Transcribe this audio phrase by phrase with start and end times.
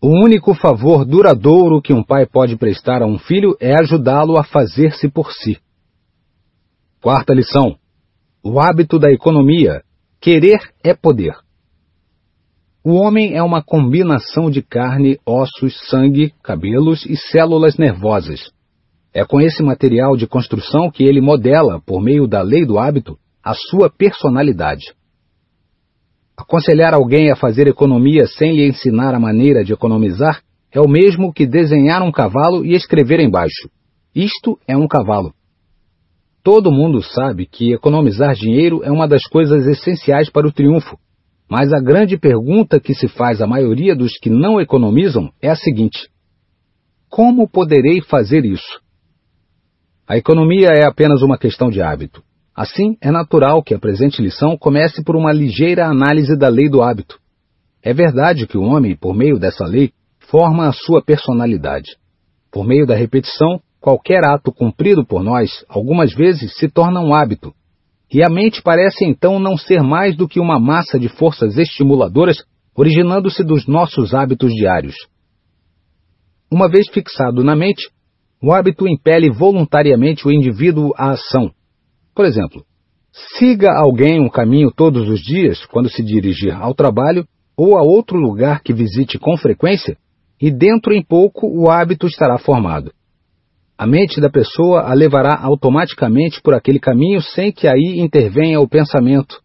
[0.00, 4.44] O único favor duradouro que um pai pode prestar a um filho é ajudá-lo a
[4.44, 5.58] fazer-se por si.
[7.02, 7.76] Quarta lição:
[8.42, 9.82] o hábito da economia.
[10.20, 11.34] Querer é poder.
[12.84, 18.50] O homem é uma combinação de carne, ossos, sangue, cabelos e células nervosas.
[19.12, 23.18] É com esse material de construção que ele modela, por meio da lei do hábito,
[23.42, 24.94] a sua personalidade.
[26.38, 30.40] Aconselhar alguém a fazer economia sem lhe ensinar a maneira de economizar
[30.72, 33.68] é o mesmo que desenhar um cavalo e escrever embaixo:
[34.14, 35.34] Isto é um cavalo.
[36.44, 40.96] Todo mundo sabe que economizar dinheiro é uma das coisas essenciais para o triunfo,
[41.50, 45.56] mas a grande pergunta que se faz à maioria dos que não economizam é a
[45.56, 46.08] seguinte:
[47.10, 48.80] Como poderei fazer isso?
[50.06, 52.22] A economia é apenas uma questão de hábito.
[52.58, 56.82] Assim, é natural que a presente lição comece por uma ligeira análise da lei do
[56.82, 57.16] hábito.
[57.80, 59.92] É verdade que o homem, por meio dessa lei,
[60.28, 61.92] forma a sua personalidade.
[62.50, 67.54] Por meio da repetição, qualquer ato cumprido por nós, algumas vezes, se torna um hábito.
[68.12, 72.38] E a mente parece então não ser mais do que uma massa de forças estimuladoras
[72.74, 74.96] originando-se dos nossos hábitos diários.
[76.50, 77.88] Uma vez fixado na mente,
[78.42, 81.52] o hábito impele voluntariamente o indivíduo à ação.
[82.18, 82.64] Por exemplo,
[83.38, 87.24] siga alguém um caminho todos os dias quando se dirigir ao trabalho
[87.56, 89.96] ou a outro lugar que visite com frequência,
[90.42, 92.92] e dentro em pouco o hábito estará formado.
[93.78, 98.68] A mente da pessoa a levará automaticamente por aquele caminho sem que aí intervenha o
[98.68, 99.40] pensamento.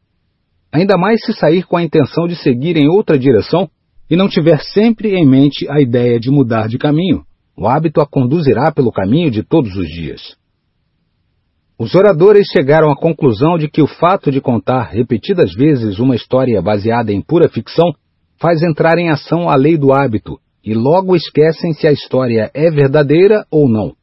[0.72, 3.70] Ainda mais se sair com a intenção de seguir em outra direção
[4.10, 7.22] e não tiver sempre em mente a ideia de mudar de caminho.
[7.56, 10.42] O hábito a conduzirá pelo caminho de todos os dias.
[11.78, 16.62] Os oradores chegaram à conclusão de que o fato de contar repetidas vezes uma história
[16.62, 17.94] baseada em pura ficção
[18.40, 22.70] faz entrar em ação a lei do hábito, e logo esquecem se a história é
[22.70, 23.94] verdadeira ou não.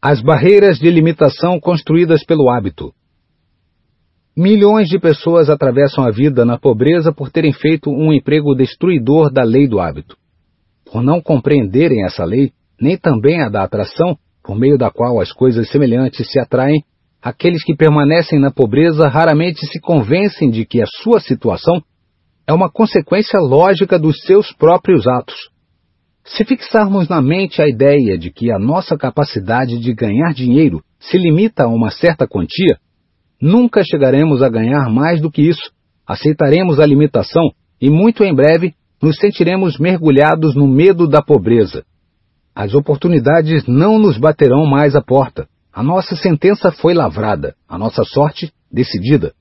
[0.00, 2.92] As barreiras de limitação construídas pelo hábito.
[4.36, 9.42] Milhões de pessoas atravessam a vida na pobreza por terem feito um emprego destruidor da
[9.42, 10.16] lei do hábito
[10.94, 15.32] por não compreenderem essa lei, nem também a da atração, por meio da qual as
[15.32, 16.84] coisas semelhantes se atraem,
[17.22, 21.80] aqueles que permanecem na pobreza raramente se convencem de que a sua situação
[22.46, 25.34] é uma consequência lógica dos seus próprios atos.
[26.26, 31.16] Se fixarmos na mente a ideia de que a nossa capacidade de ganhar dinheiro se
[31.16, 32.76] limita a uma certa quantia,
[33.40, 35.72] nunca chegaremos a ganhar mais do que isso,
[36.06, 37.50] aceitaremos a limitação
[37.80, 41.84] e muito em breve nos sentiremos mergulhados no medo da pobreza.
[42.54, 45.48] As oportunidades não nos baterão mais à porta.
[45.72, 49.32] A nossa sentença foi lavrada, a nossa sorte decidida.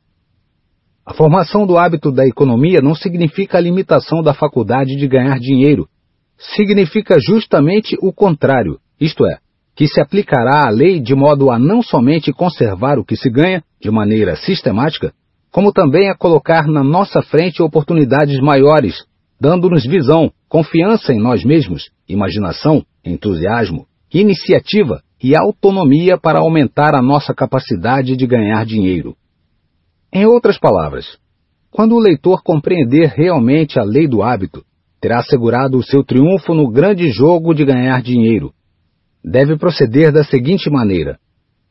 [1.05, 5.87] A formação do hábito da economia não significa a limitação da faculdade de ganhar dinheiro.
[6.55, 9.37] Significa justamente o contrário, isto é,
[9.75, 13.61] que se aplicará a lei de modo a não somente conservar o que se ganha
[13.79, 15.13] de maneira sistemática,
[15.51, 19.05] como também a colocar na nossa frente oportunidades maiores
[19.43, 27.33] dando-nos visão, confiança em nós mesmos, imaginação, entusiasmo, iniciativa e autonomia para aumentar a nossa
[27.33, 29.15] capacidade de ganhar dinheiro.
[30.11, 31.17] Em outras palavras,
[31.71, 34.63] quando o leitor compreender realmente a lei do hábito,
[35.01, 38.53] terá assegurado o seu triunfo no grande jogo de ganhar dinheiro.
[39.23, 41.17] Deve proceder da seguinte maneira: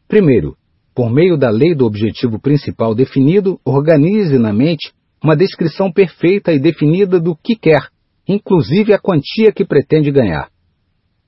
[0.08, 0.56] primeiro,
[0.94, 6.58] por meio da lei do objetivo principal definido, organize na mente uma descrição perfeita e
[6.58, 7.88] definida do que quer,
[8.28, 10.51] inclusive a quantia que pretende ganhar.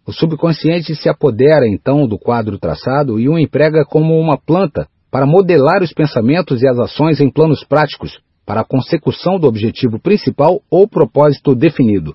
[0.07, 5.27] O subconsciente se apodera então do quadro traçado e o emprega como uma planta para
[5.27, 10.61] modelar os pensamentos e as ações em planos práticos para a consecução do objetivo principal
[10.71, 12.15] ou propósito definido.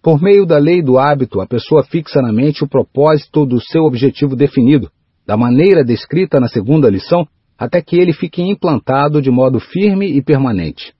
[0.00, 3.82] Por meio da lei do hábito, a pessoa fixa na mente o propósito do seu
[3.82, 4.90] objetivo definido,
[5.26, 7.26] da maneira descrita na segunda lição,
[7.58, 10.94] até que ele fique implantado de modo firme e permanente.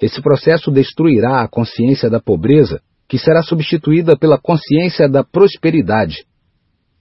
[0.00, 6.24] Esse processo destruirá a consciência da pobreza, que será substituída pela consciência da prosperidade.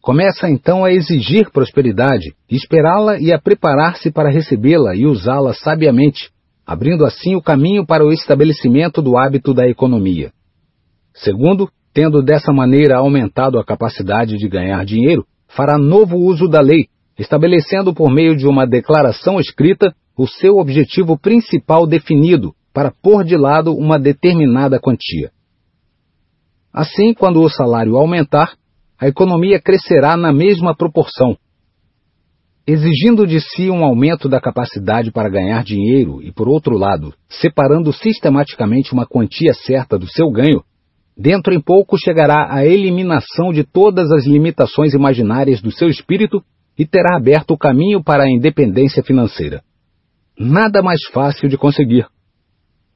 [0.02, 6.30] Começa então a exigir prosperidade, esperá-la e a preparar-se para recebê-la e usá-la sabiamente,
[6.66, 10.32] abrindo assim o caminho para o estabelecimento do hábito da economia.
[11.14, 16.88] Segundo, tendo dessa maneira aumentado a capacidade de ganhar dinheiro, fará novo uso da lei,
[17.18, 23.38] estabelecendo por meio de uma declaração escrita o seu objetivo principal definido para pôr de
[23.38, 25.32] lado uma determinada quantia.
[26.78, 28.52] Assim, quando o salário aumentar,
[29.00, 31.38] a economia crescerá na mesma proporção.
[32.68, 37.94] exigindo de si um aumento da capacidade para ganhar dinheiro e, por outro lado, separando
[37.94, 40.64] sistematicamente uma quantia certa do seu ganho,
[41.16, 46.44] dentro em pouco chegará à eliminação de todas as limitações imaginárias do seu espírito
[46.78, 49.62] e terá aberto o caminho para a independência financeira.
[50.38, 52.08] Nada mais fácil de conseguir.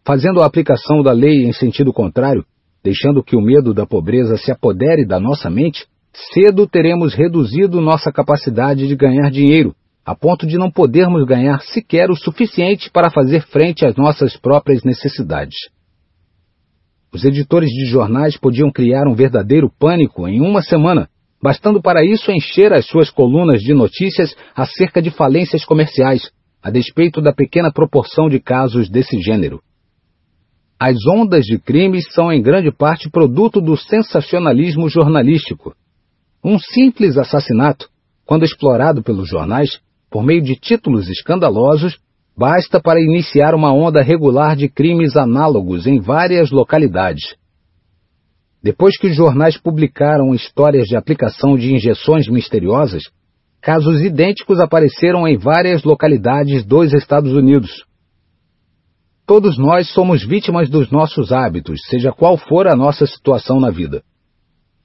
[0.03, 2.43] Fazendo a aplicação da lei em sentido contrário,
[2.83, 5.85] deixando que o medo da pobreza se apodere da nossa mente,
[6.33, 12.09] cedo teremos reduzido nossa capacidade de ganhar dinheiro, a ponto de não podermos ganhar sequer
[12.09, 15.55] o suficiente para fazer frente às nossas próprias necessidades.
[17.13, 21.09] Os editores de jornais podiam criar um verdadeiro pânico em uma semana,
[21.41, 27.21] bastando para isso encher as suas colunas de notícias acerca de falências comerciais, a despeito
[27.21, 29.61] da pequena proporção de casos desse gênero.
[30.81, 35.75] As ondas de crimes são em grande parte produto do sensacionalismo jornalístico.
[36.41, 37.89] Um simples assassinato,
[38.25, 41.99] quando explorado pelos jornais, por meio de títulos escandalosos,
[42.37, 47.35] basta para iniciar uma onda regular de crimes análogos em várias localidades.
[48.63, 53.03] Depois que os jornais publicaram histórias de aplicação de injeções misteriosas,
[53.61, 57.88] casos idênticos apareceram em várias localidades dos Estados Unidos.
[59.29, 64.01] Todos nós somos vítimas dos nossos hábitos, seja qual for a nossa situação na vida.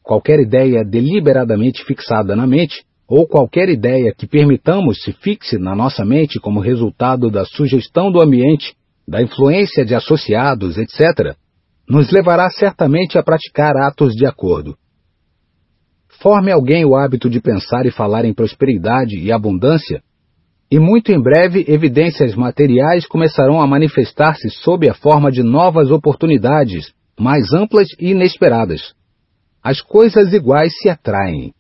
[0.02, 6.04] Qualquer ideia deliberadamente fixada na mente, ou qualquer ideia que permitamos se fixe na nossa
[6.04, 8.74] mente como resultado da sugestão do ambiente,
[9.08, 11.34] da influência de associados, etc.,
[11.88, 14.76] nos levará certamente a praticar atos de acordo.
[16.20, 20.02] Forme alguém o hábito de pensar e falar em prosperidade e abundância,
[20.74, 26.92] e muito em breve evidências materiais começarão a manifestar-se sob a forma de novas oportunidades,
[27.16, 28.92] mais amplas e inesperadas.
[29.62, 31.54] As coisas iguais se atraem.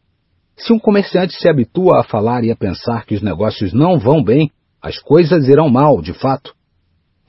[0.56, 4.20] Se um comerciante se habitua a falar e a pensar que os negócios não vão
[4.20, 4.50] bem,
[4.82, 6.52] as coisas irão mal, de fato.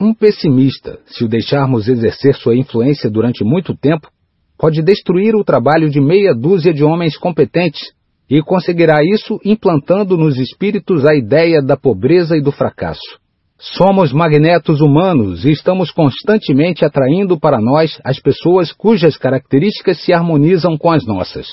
[0.01, 4.09] Um pessimista, se o deixarmos exercer sua influência durante muito tempo,
[4.57, 7.93] pode destruir o trabalho de meia dúzia de homens competentes
[8.29, 13.19] e conseguirá isso implantando nos espíritos a ideia da pobreza e do fracasso.
[13.57, 20.77] Somos magnetos humanos e estamos constantemente atraindo para nós as pessoas cujas características se harmonizam
[20.77, 21.47] com as nossas.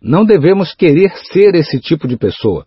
[0.00, 2.66] Não devemos querer ser esse tipo de pessoa.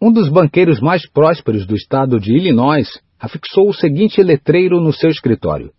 [0.00, 2.88] Um dos banqueiros mais prósperos do estado de Illinois
[3.18, 5.72] afixou o seguinte letreiro no seu escritório: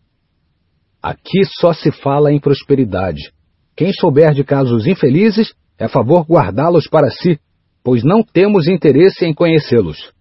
[1.02, 3.32] Aqui só se fala em prosperidade.
[3.80, 7.40] Quem souber de casos infelizes, é favor guardá-los para si,
[7.82, 10.12] pois não temos interesse em conhecê-los.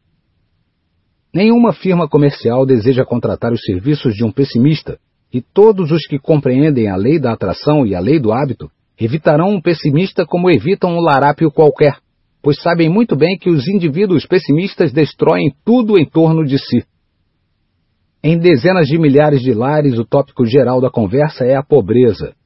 [1.34, 5.00] Nenhuma firma comercial deseja contratar os serviços de um pessimista,
[5.34, 9.48] e todos os que compreendem a lei da atração e a lei do hábito evitarão
[9.48, 11.96] um pessimista como evitam um larápio qualquer,
[12.40, 16.84] pois sabem muito bem que os indivíduos pessimistas destroem tudo em torno de si.
[18.22, 22.37] Em dezenas de milhares de lares, o tópico geral da conversa é a pobreza.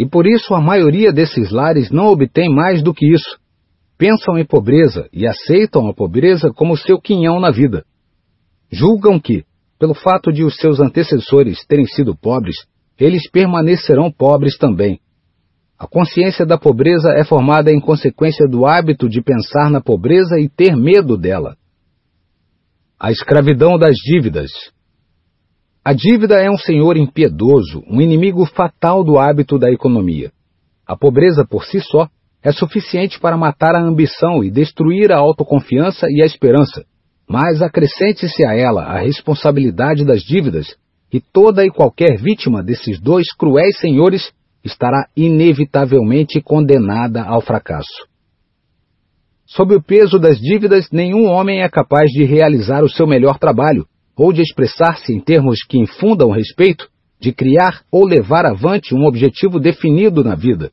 [0.00, 3.38] E por isso a maioria desses lares não obtém mais do que isso.
[3.98, 7.84] Pensam em pobreza e aceitam a pobreza como seu quinhão na vida.
[8.72, 9.44] Julgam que,
[9.78, 12.56] pelo fato de os seus antecessores terem sido pobres,
[12.98, 15.00] eles permanecerão pobres também.
[15.78, 20.48] A consciência da pobreza é formada em consequência do hábito de pensar na pobreza e
[20.48, 21.58] ter medo dela.
[22.98, 24.50] A escravidão das dívidas.
[25.82, 30.30] A dívida é um senhor impiedoso, um inimigo fatal do hábito da economia.
[30.86, 32.06] A pobreza por si só
[32.42, 36.84] é suficiente para matar a ambição e destruir a autoconfiança e a esperança,
[37.26, 40.76] mas acrescente-se a ela a responsabilidade das dívidas,
[41.10, 44.32] e toda e qualquer vítima desses dois cruéis senhores
[44.62, 48.06] estará inevitavelmente condenada ao fracasso.
[49.46, 53.86] Sob o peso das dívidas, nenhum homem é capaz de realizar o seu melhor trabalho,
[54.20, 59.58] ou de expressar-se em termos que infundam respeito, de criar ou levar avante um objetivo
[59.58, 60.70] definido na vida.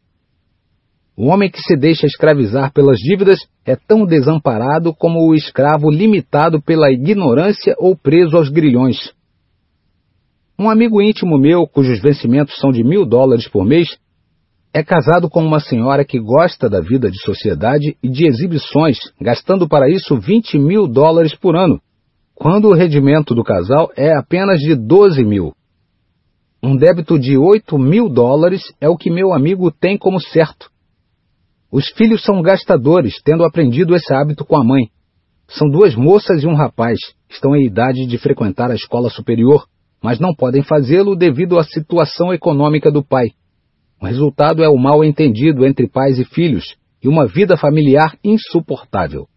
[1.16, 6.62] O homem que se deixa escravizar pelas dívidas é tão desamparado como o escravo limitado
[6.62, 9.13] pela ignorância ou preso aos grilhões.
[10.60, 13.88] Um amigo íntimo meu, cujos vencimentos são de mil dólares por mês,
[14.74, 19.70] é casado com uma senhora que gosta da vida de sociedade e de exibições, gastando
[19.70, 21.80] para isso 20 mil dólares por ano,
[22.38, 25.53] quando o rendimento do casal é apenas de 12 mil.
[26.62, 30.70] Um débito de 8 mil dólares é o que meu amigo tem como certo.
[31.72, 34.89] Os filhos são gastadores, tendo aprendido esse hábito com a mãe.
[35.48, 39.65] São duas moças e um rapaz, estão em idade de frequentar a escola superior
[40.01, 43.27] mas não podem fazê-lo devido à situação econômica do pai.
[44.01, 49.27] O resultado é o mal entendido entre pais e filhos, e uma vida familiar insuportável.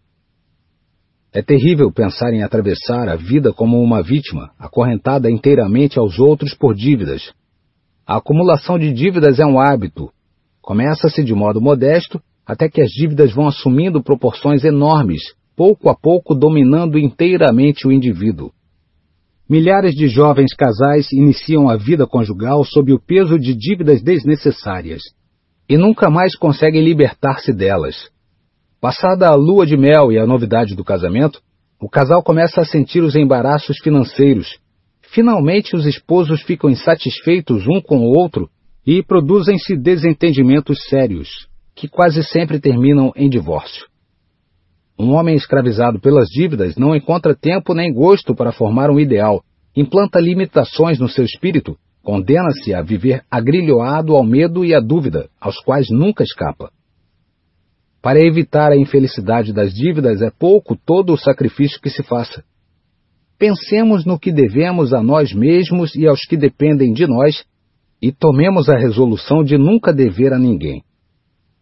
[1.33, 6.75] É terrível pensar em atravessar a vida como uma vítima, acorrentada inteiramente aos outros por
[6.75, 7.31] dívidas.
[8.05, 10.09] A acumulação de dívidas é um hábito.
[10.61, 15.21] Começa-se de modo modesto, até que as dívidas vão assumindo proporções enormes,
[15.55, 18.51] pouco a pouco dominando inteiramente o indivíduo.
[19.49, 25.01] Milhares de jovens casais iniciam a vida conjugal sob o peso de dívidas desnecessárias
[25.69, 28.09] e nunca mais conseguem libertar-se delas.
[28.81, 31.39] Passada a lua de mel e a novidade do casamento,
[31.79, 34.57] o casal começa a sentir os embaraços financeiros.
[35.03, 38.49] Finalmente, os esposos ficam insatisfeitos um com o outro
[38.83, 41.29] e produzem-se desentendimentos sérios,
[41.75, 43.85] que quase sempre terminam em divórcio.
[44.97, 49.43] Um homem escravizado pelas dívidas não encontra tempo nem gosto para formar um ideal,
[49.75, 55.59] implanta limitações no seu espírito, condena-se a viver agrilhoado ao medo e à dúvida, aos
[55.59, 56.71] quais nunca escapa.
[58.01, 62.43] Para evitar a infelicidade das dívidas é pouco todo o sacrifício que se faça.
[63.37, 67.43] Pensemos no que devemos a nós mesmos e aos que dependem de nós
[68.01, 70.83] e tomemos a resolução de nunca dever a ninguém.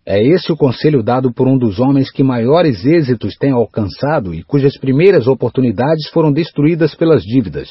[0.05, 4.41] É esse o conselho dado por um dos homens que maiores êxitos tem alcançado e
[4.41, 7.69] cujas primeiras oportunidades foram destruídas pelas dívidas.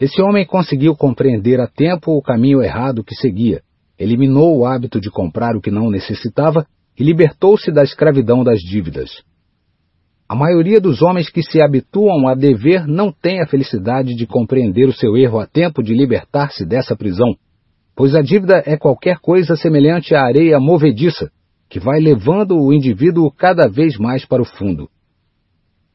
[0.00, 3.62] Esse homem conseguiu compreender a tempo o caminho errado que seguia,
[3.96, 6.66] eliminou o hábito de comprar o que não necessitava
[6.98, 9.22] e libertou-se da escravidão das dívidas.
[10.28, 14.88] A maioria dos homens que se habituam a dever não tem a felicidade de compreender
[14.88, 17.36] o seu erro a tempo de libertar-se dessa prisão
[17.94, 21.30] pois a dívida é qualquer coisa semelhante à areia movediça,
[21.68, 24.88] que vai levando o indivíduo cada vez mais para o fundo.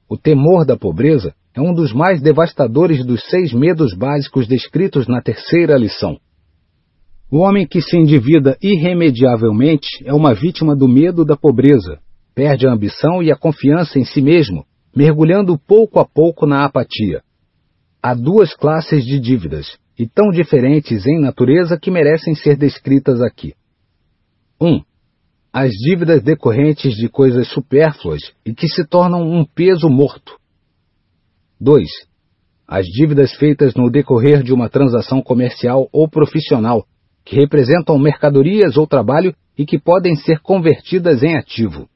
[0.09, 5.21] O temor da pobreza é um dos mais devastadores dos seis medos básicos descritos na
[5.21, 6.17] terceira lição.
[7.29, 11.99] O homem que se endivida irremediavelmente é uma vítima do medo da pobreza,
[12.33, 14.65] perde a ambição e a confiança em si mesmo,
[14.95, 17.21] mergulhando pouco a pouco na apatia.
[18.01, 23.53] Há duas classes de dívidas, e tão diferentes em natureza que merecem ser descritas aqui.
[24.61, 24.67] 1.
[24.67, 24.81] Um,
[25.51, 30.37] as dívidas decorrentes de coisas supérfluas e que se tornam um peso morto.
[31.59, 31.85] 2.
[32.65, 36.85] As dívidas feitas no decorrer de uma transação comercial ou profissional,
[37.27, 41.89] que representam mercadorias ou trabalho e que podem ser convertidas em ativo.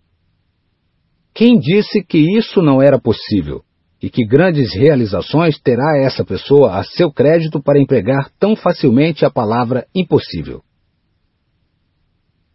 [1.33, 3.63] Quem disse que isso não era possível?
[4.01, 9.29] e que grandes realizações terá essa pessoa a seu crédito para empregar tão facilmente a
[9.29, 10.61] palavra impossível.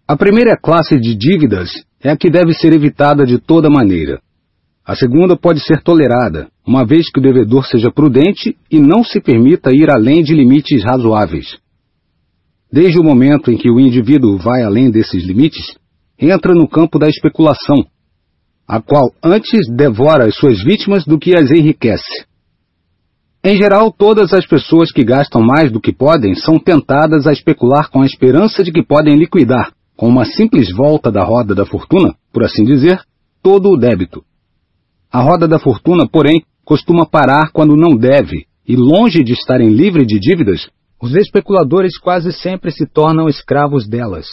[0.08, 1.70] A primeira classe de dívidas
[2.02, 4.20] é a que deve ser evitada de toda maneira.
[4.84, 9.20] A segunda pode ser tolerada, uma vez que o devedor seja prudente e não se
[9.20, 11.58] permita ir além de limites razoáveis.
[12.70, 15.76] Desde o momento em que o indivíduo vai além desses limites,
[16.18, 17.86] entra no campo da especulação,
[18.66, 22.26] a qual antes devora as suas vítimas do que as enriquece.
[23.44, 27.88] Em geral, todas as pessoas que gastam mais do que podem são tentadas a especular
[27.90, 32.14] com a esperança de que podem liquidar, com uma simples volta da roda da fortuna,
[32.32, 33.00] por assim dizer,
[33.40, 34.24] todo o débito.
[35.12, 40.08] A roda da fortuna, porém, costuma parar quando não deve, e longe de estarem livres
[40.08, 40.68] de dívidas,
[41.00, 44.26] os especuladores quase sempre se tornam escravos delas.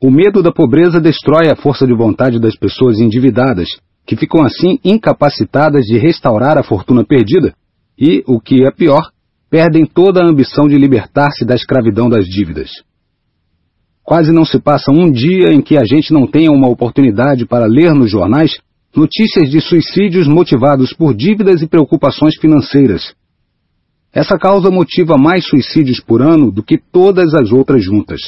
[0.00, 3.68] O medo da pobreza destrói a força de vontade das pessoas endividadas,
[4.06, 7.54] que ficam assim incapacitadas de restaurar a fortuna perdida
[7.98, 9.10] e, o que é pior,
[9.48, 12.70] perdem toda a ambição de libertar-se da escravidão das dívidas.
[14.02, 17.66] Quase não se passa um dia em que a gente não tenha uma oportunidade para
[17.66, 18.58] ler nos jornais
[18.94, 23.14] notícias de suicídios motivados por dívidas e preocupações financeiras.
[24.14, 28.20] Essa causa motiva mais suicídios por ano do que todas as outras juntas.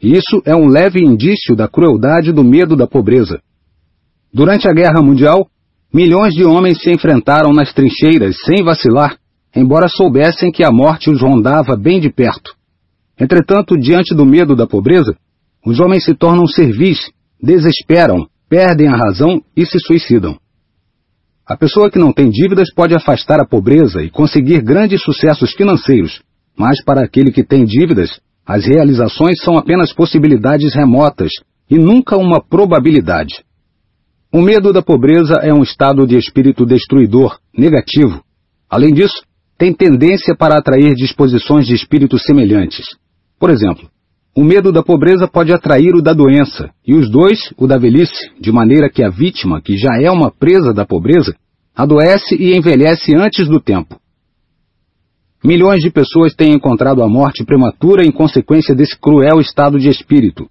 [0.00, 3.40] Isso é um leve indício da crueldade do medo da pobreza.
[4.32, 5.48] Durante a Guerra Mundial,
[5.92, 9.16] milhões de homens se enfrentaram nas trincheiras sem vacilar,
[9.56, 12.54] embora soubessem que a morte os rondava bem de perto.
[13.18, 15.16] Entretanto, diante do medo da pobreza,
[15.66, 17.10] os homens se tornam servis,
[17.42, 20.38] desesperam, perdem a razão e se suicidam.
[21.48, 26.20] A pessoa que não tem dívidas pode afastar a pobreza e conseguir grandes sucessos financeiros,
[26.54, 31.30] mas para aquele que tem dívidas, as realizações são apenas possibilidades remotas
[31.70, 33.42] e nunca uma probabilidade.
[34.30, 38.22] O medo da pobreza é um estado de espírito destruidor, negativo.
[38.68, 39.22] Além disso,
[39.56, 42.84] tem tendência para atrair disposições de espírito semelhantes.
[43.40, 43.88] Por exemplo,
[44.38, 48.30] o medo da pobreza pode atrair o da doença, e os dois, o da velhice,
[48.40, 51.34] de maneira que a vítima, que já é uma presa da pobreza,
[51.74, 54.00] adoece e envelhece antes do tempo.
[55.44, 60.48] Milhões de pessoas têm encontrado a morte prematura em consequência desse cruel estado de espírito.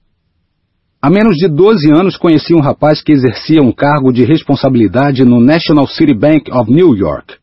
[1.02, 5.40] Há menos de 12 anos conheci um rapaz que exercia um cargo de responsabilidade no
[5.40, 7.36] National City Bank of New York.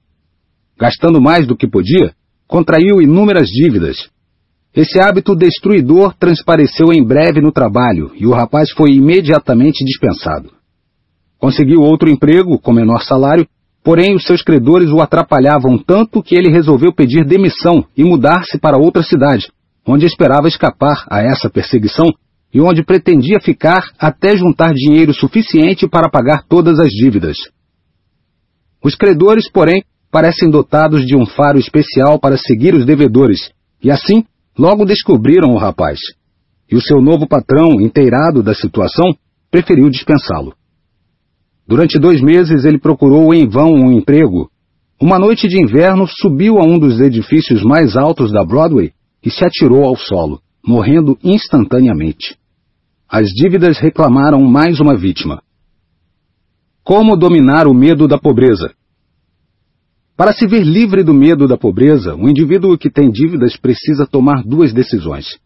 [0.79, 2.13] Gastando mais do que podia,
[2.47, 4.13] contraiu inúmeras dívidas.
[4.77, 10.51] Esse hábito destruidor transpareceu em breve no trabalho e o rapaz foi imediatamente dispensado.
[11.39, 13.47] Conseguiu outro emprego com menor salário,
[13.85, 18.77] porém os seus credores o atrapalhavam tanto que ele resolveu pedir demissão e mudar-se para
[18.77, 19.49] outra cidade,
[19.87, 22.07] onde esperava escapar a essa perseguição
[22.53, 27.37] e onde pretendia ficar até juntar dinheiro suficiente para pagar todas as dívidas.
[28.83, 33.51] Os credores, porém, parecem dotados de um faro especial para seguir os devedores,
[33.83, 34.25] e assim
[34.59, 35.99] logo descobriram o rapaz.
[36.71, 39.15] E o seu novo patrão, inteirado da situação,
[39.51, 40.55] preferiu dispensá-lo.
[41.67, 44.51] Durante dois meses ele procurou em vão um emprego.
[45.01, 48.93] Uma noite de inverno subiu a um dos edifícios mais altos da Broadway
[49.25, 52.37] e se atirou ao solo, morrendo instantaneamente
[53.17, 55.41] as dívidas reclamaram mais uma vítima.
[56.83, 58.75] Como dominar o medo da pobreza?
[60.17, 64.43] Para se ver livre do medo da pobreza, o indivíduo que tem dívidas precisa tomar
[64.45, 65.39] duas decisões.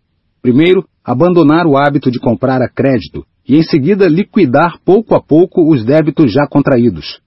[0.42, 5.72] Primeiro, abandonar o hábito de comprar a crédito e, em seguida, liquidar pouco a pouco
[5.72, 7.20] os débitos já contraídos.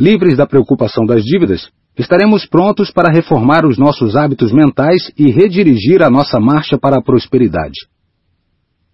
[0.00, 6.02] Livres da preocupação das dívidas, estaremos prontos para reformar os nossos hábitos mentais e redirigir
[6.02, 7.88] a nossa marcha para a prosperidade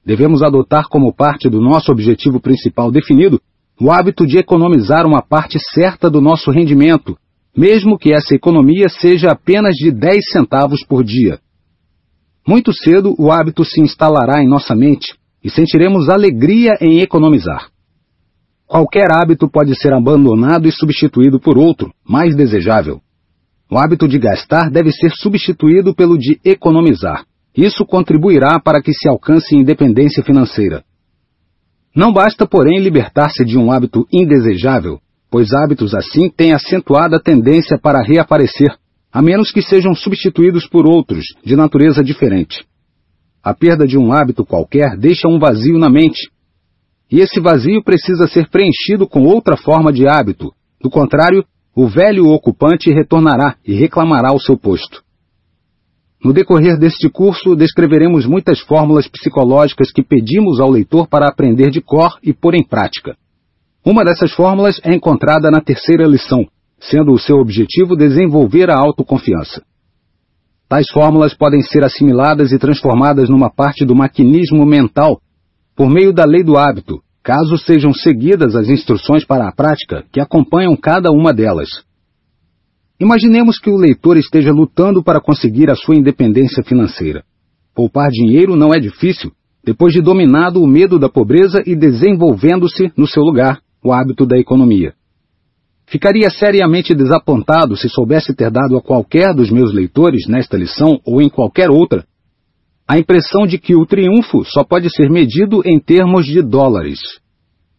[0.04, 3.40] devemos adotar como parte do nosso objetivo principal definido
[3.80, 7.16] o hábito de economizar uma parte certa do nosso rendimento,
[7.56, 11.38] mesmo que essa economia seja apenas de 10 centavos por dia.
[12.46, 17.68] Muito cedo o hábito se instalará em nossa mente e sentiremos alegria em economizar.
[18.66, 23.00] Qualquer hábito pode ser abandonado e substituído por outro, mais desejável.
[23.70, 27.24] O hábito de gastar deve ser substituído pelo de economizar.
[27.56, 30.82] Isso contribuirá para que se alcance independência financeira.
[31.94, 34.98] Não basta, porém, libertar-se de um hábito indesejável,
[35.34, 38.72] pois hábitos assim têm acentuada tendência para reaparecer,
[39.12, 42.64] a menos que sejam substituídos por outros, de natureza diferente.
[43.42, 46.30] A perda de um hábito qualquer deixa um vazio na mente.
[47.10, 50.52] E esse vazio precisa ser preenchido com outra forma de hábito.
[50.80, 51.44] Do contrário,
[51.74, 55.02] o velho ocupante retornará e reclamará o seu posto.
[56.24, 61.80] No decorrer deste curso, descreveremos muitas fórmulas psicológicas que pedimos ao leitor para aprender de
[61.80, 63.16] cor e pôr em prática.
[63.84, 66.46] Uma dessas fórmulas é encontrada na terceira lição,
[66.80, 69.62] sendo o seu objetivo desenvolver a autoconfiança.
[70.66, 75.20] Tais fórmulas podem ser assimiladas e transformadas numa parte do maquinismo mental
[75.76, 80.18] por meio da lei do hábito, caso sejam seguidas as instruções para a prática que
[80.18, 81.68] acompanham cada uma delas.
[82.98, 87.22] Imaginemos que o leitor esteja lutando para conseguir a sua independência financeira.
[87.74, 89.30] Poupar dinheiro não é difícil,
[89.62, 94.38] depois de dominado o medo da pobreza e desenvolvendo-se, no seu lugar, o hábito da
[94.38, 94.94] economia.
[95.86, 101.20] Ficaria seriamente desapontado se soubesse ter dado a qualquer dos meus leitores, nesta lição ou
[101.20, 102.04] em qualquer outra,
[102.88, 106.98] a impressão de que o triunfo só pode ser medido em termos de dólares.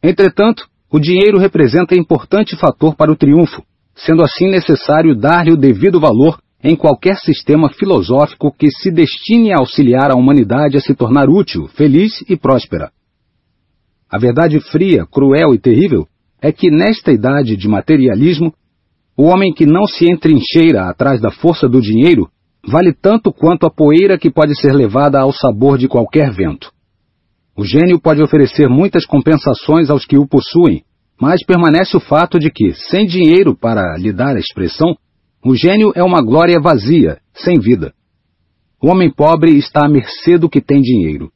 [0.01, 3.63] Entretanto, o dinheiro representa importante fator para o triunfo,
[3.95, 9.59] sendo assim necessário dar-lhe o devido valor em qualquer sistema filosófico que se destine a
[9.59, 12.91] auxiliar a humanidade a se tornar útil, feliz e próspera.
[14.09, 16.07] A verdade fria, cruel e terrível
[16.41, 18.53] é que nesta idade de materialismo,
[19.17, 22.29] o homem que não se entrincheira atrás da força do dinheiro
[22.67, 26.71] vale tanto quanto a poeira que pode ser levada ao sabor de qualquer vento.
[27.57, 30.83] O gênio pode oferecer muitas compensações aos que o possuem,
[31.19, 34.95] mas permanece o fato de que, sem dinheiro para lhe dar a expressão,
[35.43, 37.93] o gênio é uma glória vazia, sem vida.
[38.81, 41.31] O homem pobre está à mercê do que tem dinheiro.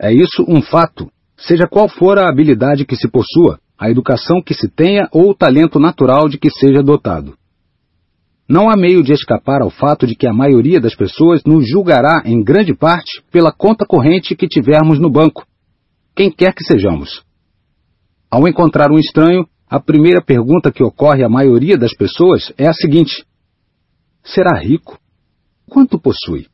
[0.00, 4.52] É isso um fato, seja qual for a habilidade que se possua, a educação que
[4.52, 7.38] se tenha ou o talento natural de que seja dotado.
[8.48, 12.22] Não há meio de escapar ao fato de que a maioria das pessoas nos julgará,
[12.24, 15.46] em grande parte, pela conta corrente que tivermos no banco,
[16.16, 17.22] quem quer que sejamos.
[18.30, 22.72] Ao encontrar um estranho, a primeira pergunta que ocorre à maioria das pessoas é a
[22.72, 23.24] seguinte:
[24.24, 24.98] Será rico?
[25.68, 26.46] Quanto possui?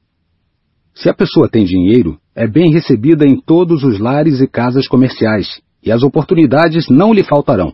[0.94, 5.60] Se a pessoa tem dinheiro, é bem recebida em todos os lares e casas comerciais,
[5.82, 7.72] e as oportunidades não lhe faltarão.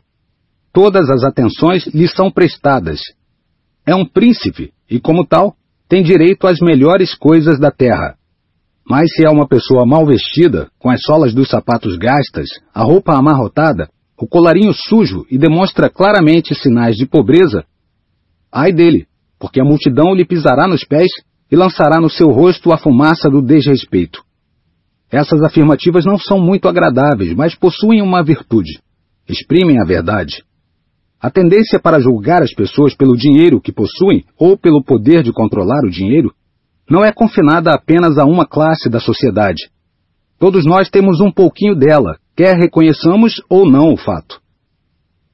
[0.73, 3.01] Todas as atenções lhe são prestadas.
[3.87, 5.57] É um príncipe e, como tal,
[5.89, 8.17] tem direito às melhores coisas da terra,
[8.91, 13.17] mas se é uma pessoa mal vestida, com as solas dos sapatos gastas, a roupa
[13.17, 17.65] amarrotada, o colarinho sujo e demonstra claramente sinais de pobreza,
[18.53, 19.07] ai dele,
[19.39, 21.09] porque a multidão lhe pisará nos pés
[21.51, 24.23] e lançará no seu rosto a fumaça do desrespeito.
[25.11, 28.79] Essas afirmativas não são muito agradáveis, mas possuem uma virtude.
[29.29, 30.45] Exprimem a verdade.
[31.21, 35.85] A tendência para julgar as pessoas pelo dinheiro que possuem ou pelo poder de controlar
[35.85, 36.33] o dinheiro
[36.89, 39.69] não é confinada apenas a uma classe da sociedade.
[40.39, 44.41] Todos nós temos um pouquinho dela, quer reconheçamos ou não o fato.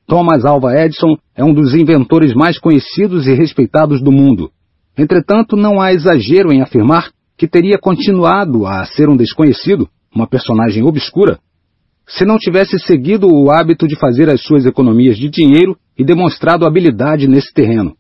[0.07, 4.51] Thomas Alva Edison é um dos inventores mais conhecidos e respeitados do mundo.
[4.99, 10.83] Entretanto, não há exagero em afirmar que teria continuado a ser um desconhecido, uma personagem
[10.83, 11.39] obscura,
[12.07, 16.65] se não tivesse seguido o hábito de fazer as suas economias de dinheiro e demonstrado
[16.65, 17.95] habilidade nesse terreno.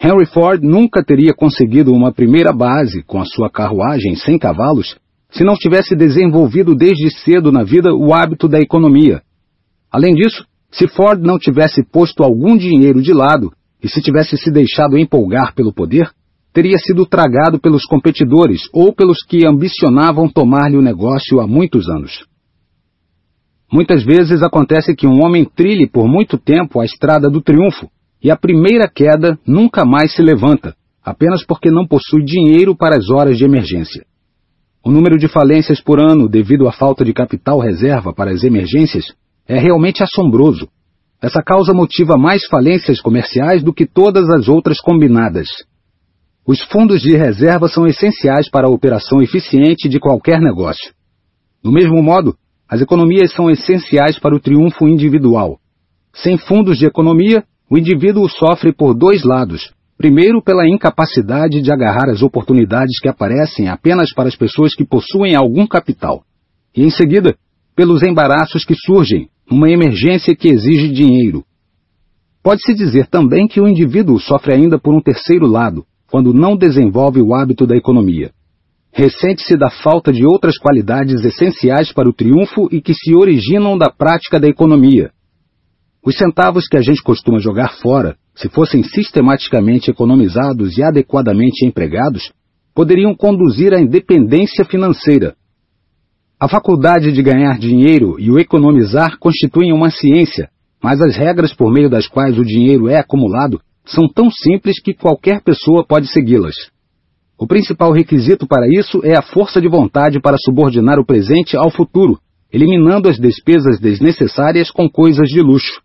[0.00, 4.96] Henry Ford nunca teria conseguido uma primeira base com a sua carruagem sem cavalos
[5.30, 9.20] se não tivesse desenvolvido desde cedo na vida o hábito da economia.
[9.90, 14.50] Além disso, se Ford não tivesse posto algum dinheiro de lado e se tivesse se
[14.50, 16.08] deixado empolgar pelo poder,
[16.54, 22.24] teria sido tragado pelos competidores ou pelos que ambicionavam tomar-lhe o negócio há muitos anos.
[23.72, 27.90] Muitas vezes acontece que um homem trilhe por muito tempo a estrada do triunfo
[28.22, 33.10] e a primeira queda nunca mais se levanta, apenas porque não possui dinheiro para as
[33.10, 34.06] horas de emergência.
[34.84, 39.06] O número de falências por ano devido à falta de capital reserva para as emergências
[39.48, 40.68] é realmente assombroso.
[41.20, 45.48] Essa causa motiva mais falências comerciais do que todas as outras combinadas.
[46.46, 50.92] Os fundos de reserva são essenciais para a operação eficiente de qualquer negócio.
[51.62, 52.36] Do mesmo modo,
[52.68, 55.58] as economias são essenciais para o triunfo individual.
[56.12, 59.72] Sem fundos de economia, o indivíduo sofre por dois lados.
[59.96, 65.34] Primeiro, pela incapacidade de agarrar as oportunidades que aparecem apenas para as pessoas que possuem
[65.34, 66.24] algum capital.
[66.76, 67.34] E, em seguida,
[67.74, 71.42] pelos embaraços que surgem numa emergência que exige dinheiro.
[72.42, 77.20] Pode-se dizer também que o indivíduo sofre ainda por um terceiro lado, quando não desenvolve
[77.20, 78.30] o hábito da economia.
[78.92, 83.90] Ressente-se da falta de outras qualidades essenciais para o triunfo e que se originam da
[83.90, 85.10] prática da economia.
[86.06, 92.30] Os centavos que a gente costuma jogar fora, se fossem sistematicamente economizados e adequadamente empregados,
[92.72, 95.34] poderiam conduzir à independência financeira.
[96.38, 100.48] A faculdade de ganhar dinheiro e o economizar constituem uma ciência,
[100.80, 104.94] mas as regras por meio das quais o dinheiro é acumulado são tão simples que
[104.94, 106.54] qualquer pessoa pode segui-las.
[107.38, 111.70] O principal requisito para isso é a força de vontade para subordinar o presente ao
[111.70, 112.18] futuro,
[112.52, 115.82] eliminando as despesas desnecessárias com coisas de luxo.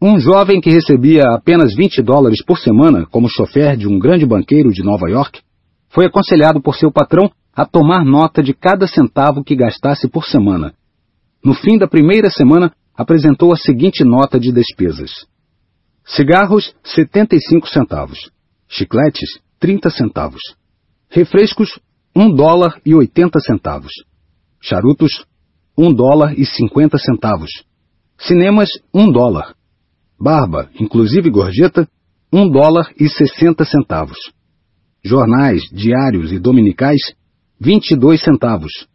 [0.00, 4.70] Um jovem que recebia apenas 20 dólares por semana como chofer de um grande banqueiro
[4.70, 5.40] de Nova York
[5.88, 10.72] foi aconselhado por seu patrão a tomar nota de cada centavo que gastasse por semana.
[11.44, 15.26] No fim da primeira semana, apresentou a seguinte nota de despesas:
[16.08, 18.30] Cigarros, 75 centavos.
[18.66, 20.40] Chicletes, 30 centavos.
[21.10, 21.78] Refrescos,
[22.16, 23.92] 1 dólar e 80 centavos.
[24.60, 25.26] Charutos,
[25.76, 27.50] 1 dólar e 50 centavos.
[28.18, 29.54] Cinemas, 1 dólar.
[30.18, 31.86] Barba, inclusive gorjeta,
[32.32, 34.18] 1 dólar e 60 centavos.
[35.04, 37.00] Jornais, diários e dominicais,
[37.60, 38.88] 22 centavos.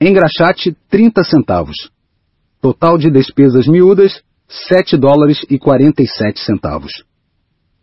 [0.00, 1.90] Engraxate, 30 centavos.
[2.60, 6.92] Total de despesas miúdas, 7 dólares e 47 centavos.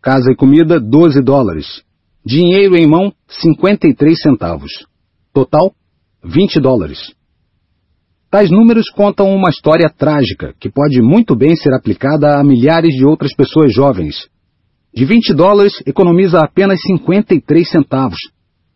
[0.00, 1.82] Casa e comida, 12 dólares.
[2.24, 4.86] Dinheiro em mão, 53 centavos.
[5.32, 5.72] Total,
[6.22, 7.14] 20 dólares.
[8.30, 13.04] Tais números contam uma história trágica que pode muito bem ser aplicada a milhares de
[13.04, 14.28] outras pessoas jovens.
[14.92, 18.18] De 20 dólares, economiza apenas 53 centavos.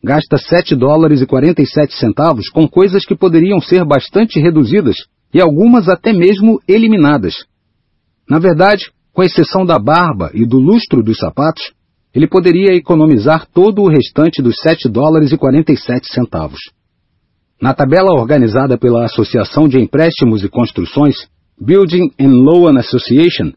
[0.05, 4.97] Gasta 7 dólares e 47 centavos com coisas que poderiam ser bastante reduzidas
[5.33, 7.35] e algumas até mesmo eliminadas.
[8.29, 11.73] Na verdade, com exceção da barba e do lustro dos sapatos,
[12.15, 16.59] ele poderia economizar todo o restante dos 7 dólares e 47 centavos.
[17.61, 21.17] Na tabela organizada pela Associação de Empréstimos e Construções,
[21.61, 23.53] Building and Loan Association,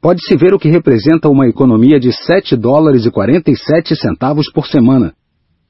[0.00, 5.14] pode-se ver o que representa uma economia de 7 dólares e 47 centavos por semana.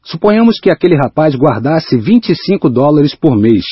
[0.03, 3.65] Suponhamos que aquele rapaz guardasse 25 dólares por mês.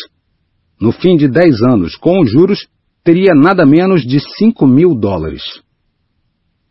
[0.79, 2.66] No fim de 10 anos, com os juros,
[3.06, 5.44] teria nada menos de 5 mil dólares.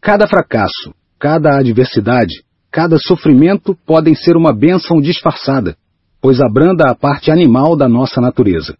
[0.01, 5.77] Cada fracasso, cada adversidade, cada sofrimento podem ser uma bênção disfarçada,
[6.21, 8.75] pois abranda a parte animal da nossa natureza.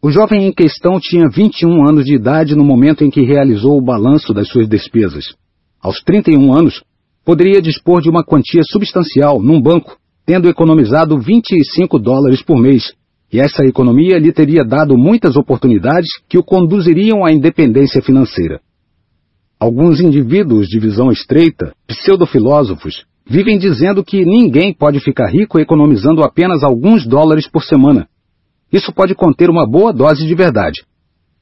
[0.00, 3.84] O jovem em questão tinha 21 anos de idade no momento em que realizou o
[3.84, 5.34] balanço das suas despesas.
[5.82, 6.82] Aos 31 anos,
[7.26, 12.94] poderia dispor de uma quantia substancial num banco, tendo economizado 25 dólares por mês,
[13.32, 18.60] e essa economia lhe teria dado muitas oportunidades que o conduziriam à independência financeira.
[19.58, 26.62] Alguns indivíduos de visão estreita, pseudofilósofos, vivem dizendo que ninguém pode ficar rico economizando apenas
[26.62, 28.06] alguns dólares por semana.
[28.72, 30.84] Isso pode conter uma boa dose de verdade.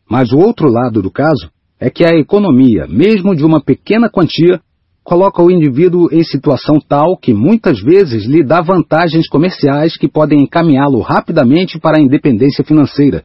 [0.08, 4.60] Mas o outro lado do caso é que a economia, mesmo de uma pequena quantia,
[5.04, 10.42] coloca o indivíduo em situação tal que muitas vezes lhe dá vantagens comerciais que podem
[10.42, 13.22] encaminhá-lo rapidamente para a independência financeira.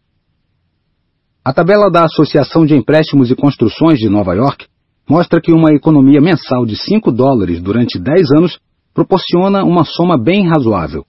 [1.44, 4.68] A tabela da Associação de Empréstimos e Construções de Nova York
[5.10, 8.60] mostra que uma economia mensal de 5 dólares durante 10 anos
[8.94, 11.06] proporciona uma soma bem razoável.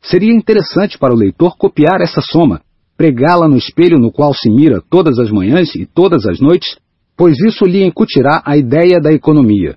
[0.00, 2.62] Seria interessante para o leitor copiar essa soma,
[2.96, 6.78] pregá-la no espelho no qual se mira todas as manhãs e todas as noites,
[7.14, 9.76] pois isso lhe incutirá a ideia da economia.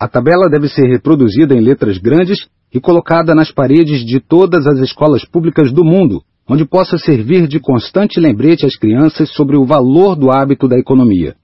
[0.00, 4.78] A tabela deve ser reproduzida em letras grandes e colocada nas paredes de todas as
[4.78, 10.14] escolas públicas do mundo, onde possa servir de constante lembrete às crianças sobre o valor
[10.14, 11.34] do hábito da economia.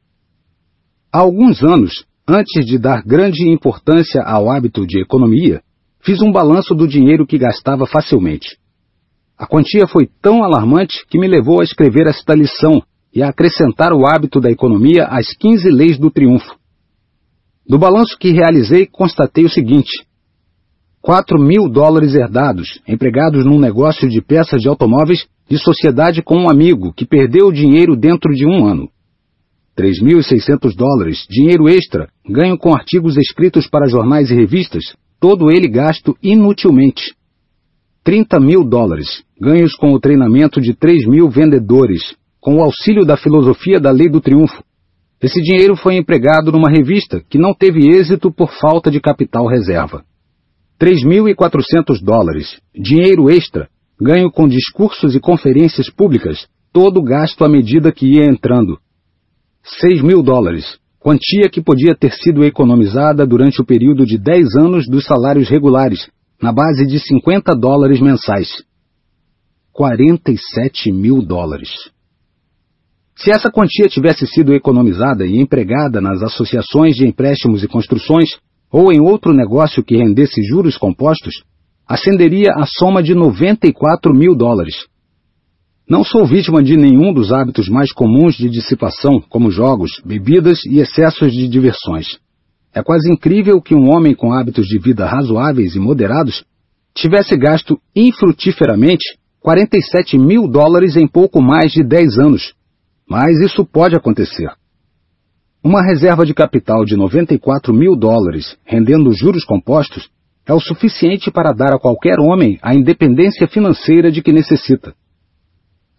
[1.13, 5.61] Há alguns anos, antes de dar grande importância ao hábito de economia,
[6.01, 8.57] fiz um balanço do dinheiro que gastava facilmente.
[9.37, 12.81] A quantia foi tão alarmante que me levou a escrever esta lição
[13.13, 16.55] e a acrescentar o hábito da economia às 15 leis do triunfo.
[17.67, 19.91] Do balanço que realizei, constatei o seguinte:
[21.05, 26.49] 4 mil dólares herdados, empregados num negócio de peças de automóveis de sociedade com um
[26.49, 28.89] amigo que perdeu o dinheiro dentro de um ano.
[29.77, 36.17] 3.600 dólares, dinheiro extra, ganho com artigos escritos para jornais e revistas, todo ele gasto
[36.23, 37.15] inutilmente.
[38.03, 43.17] 30 mil dólares, ganhos com o treinamento de 3 mil vendedores, com o auxílio da
[43.17, 44.64] filosofia da lei do triunfo.
[45.25, 50.05] Esse dinheiro foi empregado numa revista que não teve êxito por falta de capital reserva.
[50.79, 58.05] 3.400 dólares, dinheiro extra, ganho com discursos e conferências públicas, todo gasto à medida que
[58.05, 58.79] ia entrando,
[59.81, 64.87] 6 mil dólares, quantia que podia ter sido economizada durante o período de 10 anos
[64.87, 66.07] dos salários regulares,
[66.39, 68.63] na base de 50 dólares mensais.
[69.73, 71.94] 47 mil dólares.
[73.17, 78.31] Se essa quantia tivesse sido economizada e empregada nas associações de empréstimos e construções,
[78.71, 81.45] ou em outro negócio que rendesse juros compostos,
[81.87, 84.87] ascenderia a soma de 94 mil dólares,
[85.87, 90.79] não sou vítima de nenhum dos hábitos mais comuns de dissipação, como jogos, bebidas e
[90.79, 92.19] excessos de diversões.
[92.75, 96.43] É quase incrível que um homem com hábitos de vida razoáveis e moderados
[96.97, 99.05] tivesse gasto infrutíferamente
[99.41, 102.55] 47 mil dólares em pouco mais de 10 anos.
[103.09, 104.49] Mas isso pode acontecer.
[105.63, 110.11] Uma reserva de capital de 94 mil dólares, rendendo juros compostos,
[110.47, 114.95] é o suficiente para dar a qualquer homem a independência financeira de que necessita.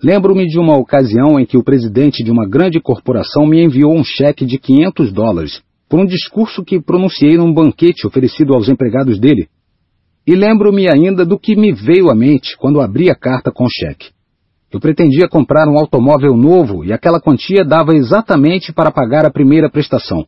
[0.03, 4.03] Lembro-me de uma ocasião em que o presidente de uma grande corporação me enviou um
[4.03, 9.47] cheque de 500 dólares por um discurso que pronunciei num banquete oferecido aos empregados dele.
[10.27, 13.69] E lembro-me ainda do que me veio à mente quando abri a carta com o
[13.69, 14.14] cheque.
[14.75, 19.69] Eu pretendia comprar um automóvel novo e aquela quantia dava exatamente para pagar a primeira
[19.69, 20.25] prestação.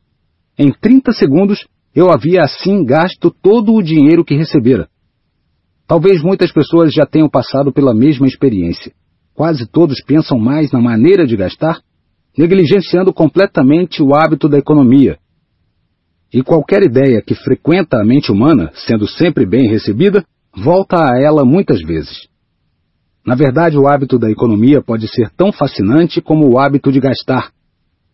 [0.58, 4.88] Em 30 segundos, eu havia assim gasto todo o dinheiro que recebera.
[5.86, 8.94] Talvez muitas pessoas já tenham passado pela mesma experiência.
[9.34, 11.82] Quase todos pensam mais na maneira de gastar,
[12.38, 15.18] negligenciando completamente o hábito da economia.
[16.34, 20.24] E qualquer ideia que frequenta a mente humana, sendo sempre bem recebida,
[20.56, 22.30] volta a ela muitas vezes.
[23.28, 27.52] Na verdade, o hábito da economia pode ser tão fascinante como o hábito de gastar,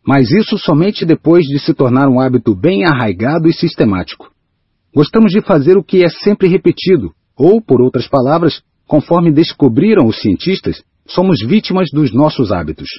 [0.04, 4.32] mas isso somente depois de se tornar um hábito bem arraigado e sistemático.
[4.91, 10.19] Gostamos de fazer o que é sempre repetido, ou, por outras palavras, conforme descobriram os
[10.19, 12.89] cientistas, somos vítimas dos nossos hábitos.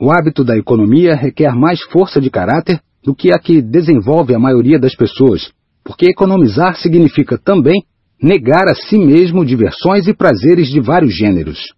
[0.00, 4.38] O hábito da economia requer mais força de caráter do que a que desenvolve a
[4.38, 5.52] maioria das pessoas,
[5.84, 7.82] porque economizar significa também
[8.22, 11.72] negar a si mesmo diversões e prazeres de vários gêneros.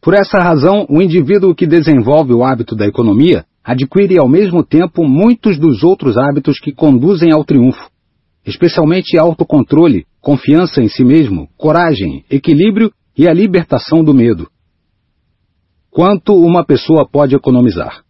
[0.00, 5.04] Por essa razão, o indivíduo que desenvolve o hábito da economia adquire ao mesmo tempo
[5.06, 7.88] muitos dos outros hábitos que conduzem ao triunfo,
[8.44, 14.48] especialmente autocontrole, confiança em si mesmo, coragem, equilíbrio e a libertação do medo.
[15.90, 18.02] Quanto uma pessoa pode economizar?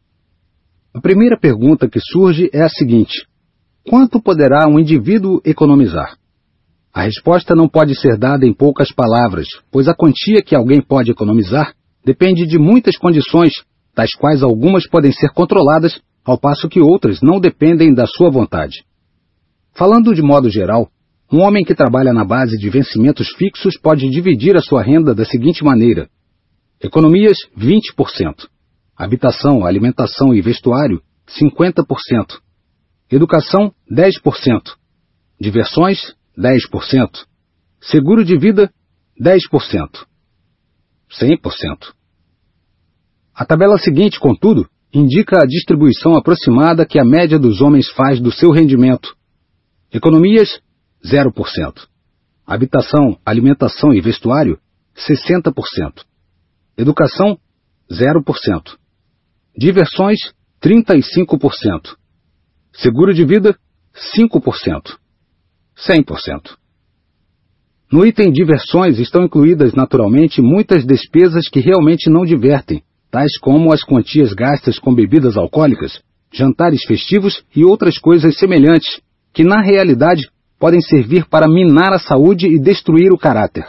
[0.94, 3.26] A primeira pergunta que surge é a seguinte:
[3.87, 6.16] quanto poderá um indivíduo economizar?
[6.92, 11.11] A resposta não pode ser dada em poucas palavras, pois a quantia que alguém pode
[11.11, 11.72] economizar
[12.05, 13.52] depende de muitas condições,
[13.96, 18.85] das quais algumas podem ser controladas, ao passo que outras não dependem da sua vontade.
[19.74, 20.88] Falando de modo geral,
[21.33, 25.24] um homem que trabalha na base de vencimentos fixos pode dividir a sua renda da
[25.24, 26.11] seguinte maneira:
[26.83, 28.48] economias 20%,
[28.94, 31.00] habitação, alimentação e vestuário
[31.40, 31.85] 50%,
[33.11, 34.74] educação 10%,
[35.40, 37.27] Diversões, 10%.
[37.81, 38.73] Seguro de vida,
[39.21, 40.07] 10%.
[41.21, 41.92] 100%.
[43.35, 48.31] A tabela seguinte, contudo, indica a distribuição aproximada que a média dos homens faz do
[48.31, 49.14] seu rendimento.
[49.92, 50.61] Economias,
[51.05, 51.87] 0%.
[52.47, 54.59] Habitação, alimentação e vestuário,
[54.97, 56.05] 60%.
[56.77, 57.38] Educação,
[57.90, 58.77] 0%.
[59.57, 60.18] Diversões,
[60.62, 61.97] 35%.
[62.73, 63.57] Seguro de vida,
[64.16, 65.02] 5%.
[65.76, 66.56] 100%.
[67.92, 73.85] No item diversões estão incluídas naturalmente muitas despesas que realmente não divertem, tais como as
[73.85, 76.00] quantias gastas com bebidas alcoólicas,
[76.32, 79.00] jantares festivos e outras coisas semelhantes,
[79.35, 83.66] que na realidade podem servir para minar a saúde e destruir o caráter.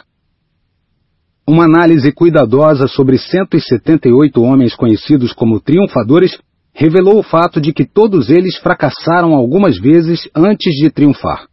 [1.46, 6.38] Uma análise cuidadosa sobre 178 homens conhecidos como triunfadores
[6.72, 11.46] revelou o fato de que todos eles fracassaram algumas vezes antes de triunfar.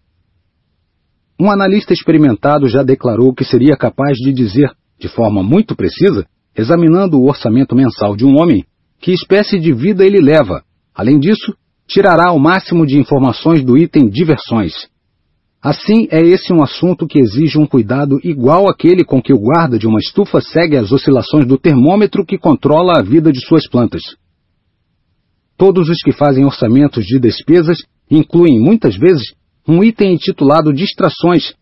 [1.41, 6.23] Um analista experimentado já declarou que seria capaz de dizer, de forma muito precisa,
[6.55, 8.63] examinando o orçamento mensal de um homem,
[8.99, 10.61] que espécie de vida ele leva.
[10.93, 11.55] Além disso,
[11.87, 14.87] tirará o máximo de informações do item diversões.
[15.59, 19.79] Assim, é esse um assunto que exige um cuidado igual àquele com que o guarda
[19.79, 24.03] de uma estufa segue as oscilações do termômetro que controla a vida de suas plantas.
[25.57, 27.79] Todos os que fazem orçamentos de despesas
[28.11, 29.33] incluem, muitas vezes,
[29.67, 31.53] um item intitulado Distrações,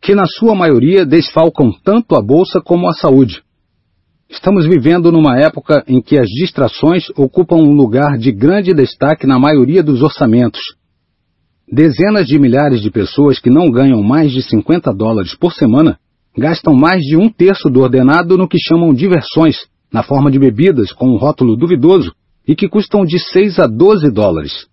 [0.00, 3.42] que na sua maioria desfalcam tanto a bolsa como a saúde.
[4.30, 9.38] Estamos vivendo numa época em que as distrações ocupam um lugar de grande destaque na
[9.38, 10.60] maioria dos orçamentos.
[11.70, 15.98] Dezenas de milhares de pessoas que não ganham mais de 50 dólares por semana
[16.36, 19.56] gastam mais de um terço do ordenado no que chamam diversões,
[19.92, 22.12] na forma de bebidas com um rótulo duvidoso
[22.46, 24.67] e que custam de 6 a 12 dólares.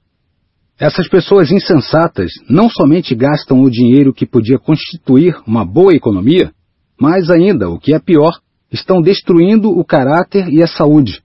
[0.78, 6.52] Essas pessoas insensatas não somente gastam o dinheiro que podia constituir uma boa economia,
[7.00, 8.32] mas ainda, o que é pior,
[8.72, 11.24] estão destruindo o caráter e a saúde.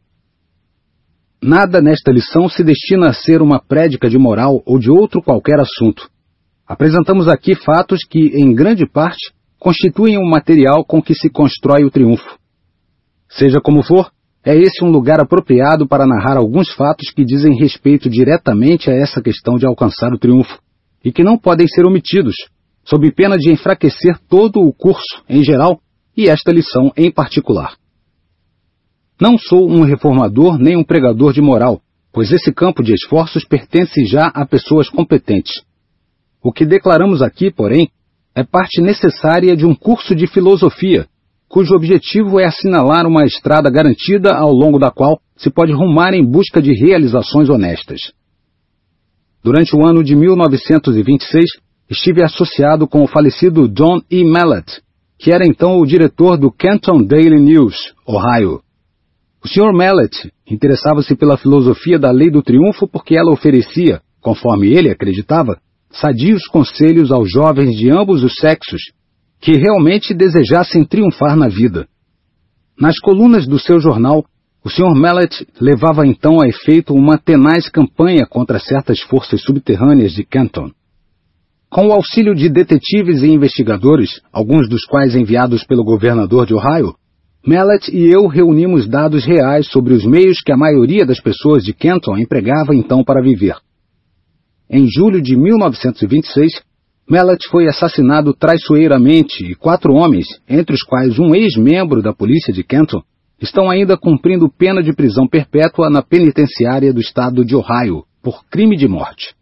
[1.43, 5.59] Nada nesta lição se destina a ser uma prédica de moral ou de outro qualquer
[5.59, 6.09] assunto.
[6.67, 11.83] Apresentamos aqui fatos que, em grande parte, constituem o um material com que se constrói
[11.85, 12.39] o triunfo.
[13.29, 14.13] Seja como for,
[14.45, 19.21] é esse um lugar apropriado para narrar alguns fatos que dizem respeito diretamente a essa
[19.21, 20.59] questão de alcançar o triunfo,
[21.05, 22.35] e que não podem ser omitidos,
[22.85, 25.81] sob pena de enfraquecer todo o curso em geral
[26.17, 27.77] e esta lição em particular.
[29.21, 34.05] Não sou um reformador nem um pregador de moral, pois esse campo de esforços pertence
[34.07, 35.63] já a pessoas competentes.
[36.43, 37.91] O que declaramos aqui, porém,
[38.35, 41.07] é parte necessária de um curso de filosofia
[41.51, 46.25] cujo objetivo é assinalar uma estrada garantida ao longo da qual se pode rumar em
[46.25, 48.13] busca de realizações honestas.
[49.43, 51.45] Durante o ano de 1926,
[51.91, 54.23] estive associado com o falecido John E.
[54.25, 54.81] Mallet,
[55.19, 58.61] que era então o diretor do Canton Daily News, Ohio.
[59.43, 59.73] O Sr.
[59.73, 65.59] Mallet interessava-se pela filosofia da lei do triunfo porque ela oferecia, conforme ele acreditava,
[65.91, 68.93] sadios conselhos aos jovens de ambos os sexos
[69.41, 71.89] que realmente desejassem triunfar na vida.
[72.79, 74.25] Nas colunas do seu jornal,
[74.63, 74.95] o Sr.
[74.95, 80.71] Mallet levava então a efeito uma tenaz campanha contra certas forças subterrâneas de Canton.
[81.71, 86.95] Com o auxílio de detetives e investigadores, alguns dos quais enviados pelo governador de Ohio,
[87.47, 91.73] Mallet e eu reunimos dados reais sobre os meios que a maioria das pessoas de
[91.73, 93.57] Canton empregava então para viver.
[94.69, 96.61] Em julho de 1926,
[97.11, 102.63] Mellet foi assassinado traiçoeiramente e quatro homens, entre os quais um ex-membro da polícia de
[102.63, 103.03] Kenton,
[103.43, 108.77] estão ainda cumprindo pena de prisão perpétua na penitenciária do estado de Ohio por crime
[108.77, 109.35] de morte.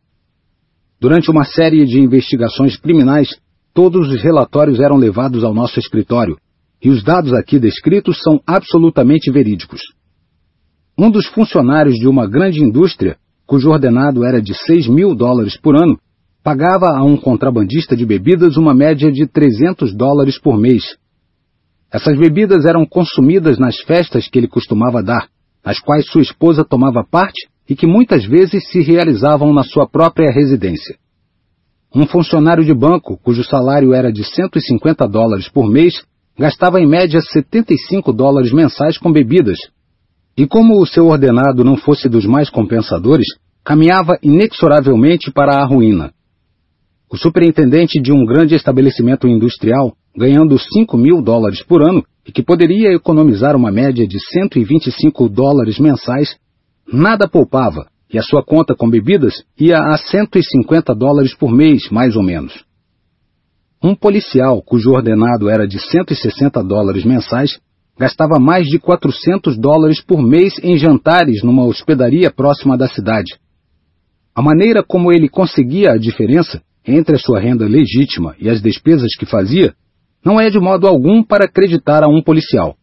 [0.98, 3.28] Durante uma série de investigações criminais,
[3.74, 6.38] todos os relatórios eram levados ao nosso escritório,
[6.83, 9.83] e os dados aqui descritos são absolutamente verídicos.
[10.98, 15.76] Um dos funcionários de uma grande indústria, cujo ordenado era de 6 mil dólares por
[15.76, 15.98] ano,
[16.48, 20.96] pagava a um contrabandista de bebidas uma média de 300 dólares por mês.
[21.92, 25.28] Essas bebidas eram consumidas nas festas que ele costumava dar,
[25.62, 30.32] nas quais sua esposa tomava parte e que muitas vezes se realizavam na sua própria
[30.32, 30.96] residência.
[31.94, 36.03] Um funcionário de banco, cujo salário era de 150 dólares por mês,
[36.38, 39.59] gastava em média 75 dólares mensais com bebidas.
[40.34, 43.26] E como o seu ordenado não fosse dos mais compensadores,
[43.62, 46.11] caminhava inexoravelmente para a ruína.
[47.11, 52.42] O superintendente de um grande estabelecimento industrial, ganhando 5 mil dólares por ano e que
[52.42, 56.36] poderia economizar uma média de 125 dólares mensais,
[56.86, 62.14] nada poupava e a sua conta com bebidas ia a 150 dólares por mês, mais
[62.14, 62.62] ou menos.
[63.82, 67.59] Um policial, cujo ordenado era de 160 dólares mensais,
[67.98, 73.38] gastava mais de 400 dólares por mês em jantares numa hospedaria próxima da cidade.
[74.34, 79.14] A maneira como ele conseguia a diferença entre a sua renda legítima e as despesas
[79.16, 79.74] que fazia
[80.24, 82.76] não é de modo algum para acreditar a um policial.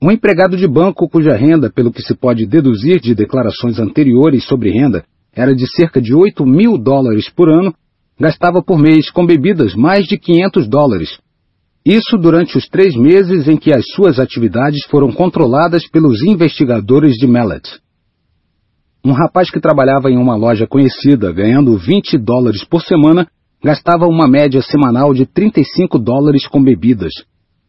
[0.00, 4.70] Um empregado de banco cuja renda, pelo que se pode deduzir de declarações anteriores sobre
[4.70, 7.74] renda, era de cerca de 8 mil dólares por ano,
[8.18, 11.18] gastava por mês com bebidas mais de 500 dólares.
[11.84, 17.26] Isso durante os três meses em que as suas atividades foram controladas pelos investigadores de
[17.26, 17.68] Mallet.
[19.04, 23.28] Um rapaz que trabalhava em uma loja conhecida, ganhando 20 dólares por semana,
[23.62, 27.12] gastava uma média semanal de 35 dólares com bebidas,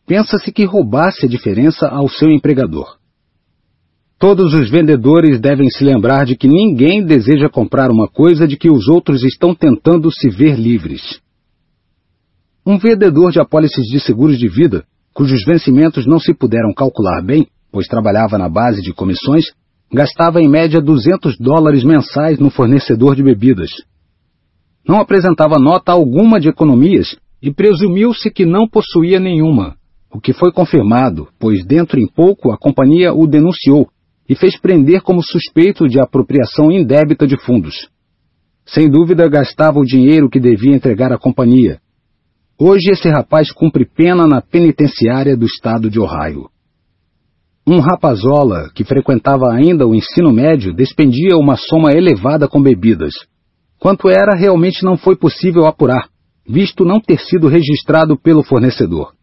[0.06, 2.98] pensa-se que roubasse a diferença ao seu empregador.
[4.18, 8.70] Todos os vendedores devem se lembrar de que ninguém deseja comprar uma coisa de que
[8.70, 11.22] os outros estão tentando se ver livres.
[12.66, 17.48] Um vendedor de apólices de seguros de vida, cujos vencimentos não se puderam calcular bem,
[17.72, 19.46] pois trabalhava na base de comissões,
[19.92, 23.72] gastava em média 200 dólares mensais no fornecedor de bebidas.
[24.88, 29.80] Não apresentava nota alguma de economias e presumiu-se que não possuía nenhuma
[30.12, 33.88] o que foi confirmado, pois dentro em pouco a companhia o denunciou
[34.28, 37.90] e fez prender como suspeito de apropriação indébita de fundos.
[38.66, 41.80] Sem dúvida gastava o dinheiro que devia entregar à companhia.
[42.58, 46.50] Hoje esse rapaz cumpre pena na penitenciária do estado de Ohio.
[47.68, 53.14] Um rapazola que frequentava ainda o ensino médio despendia uma soma elevada com bebidas.
[53.78, 56.10] Quanto era realmente não foi possível apurar,
[56.48, 59.14] visto não ter sido registrado pelo fornecedor.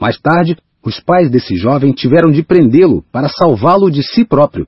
[0.00, 4.66] Mais tarde, os pais desse jovem tiveram de prendê-lo para salvá-lo de si próprio.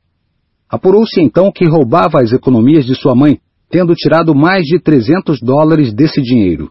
[0.69, 3.41] Apurou-se então que roubava as economias de sua mãe,
[3.71, 6.71] tendo tirado mais de 300 dólares desse dinheiro.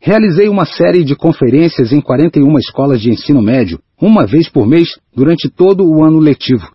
[0.00, 4.88] Realizei uma série de conferências em 41 escolas de ensino médio, uma vez por mês,
[5.14, 6.68] durante todo o ano letivo.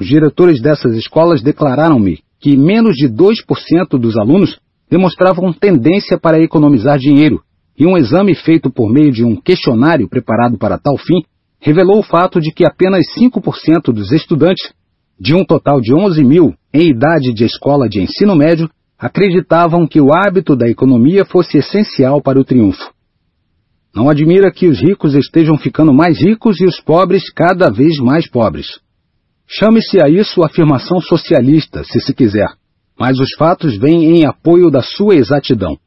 [0.00, 4.58] Os diretores dessas escolas declararam-me que menos de 2% dos alunos
[4.90, 7.42] demonstravam tendência para economizar dinheiro,
[7.78, 11.22] e um exame feito por meio de um questionário preparado para tal fim
[11.60, 14.72] revelou o fato de que apenas 5% dos estudantes,
[15.18, 20.00] de um total de 11 mil em idade de escola de ensino médio, acreditavam que
[20.00, 22.92] o hábito da economia fosse essencial para o triunfo.
[23.94, 28.28] Não admira que os ricos estejam ficando mais ricos e os pobres cada vez mais
[28.28, 28.80] pobres.
[29.46, 32.48] Chame-se a isso afirmação socialista, se se quiser,
[32.98, 35.78] mas os fatos vêm em apoio da sua exatidão.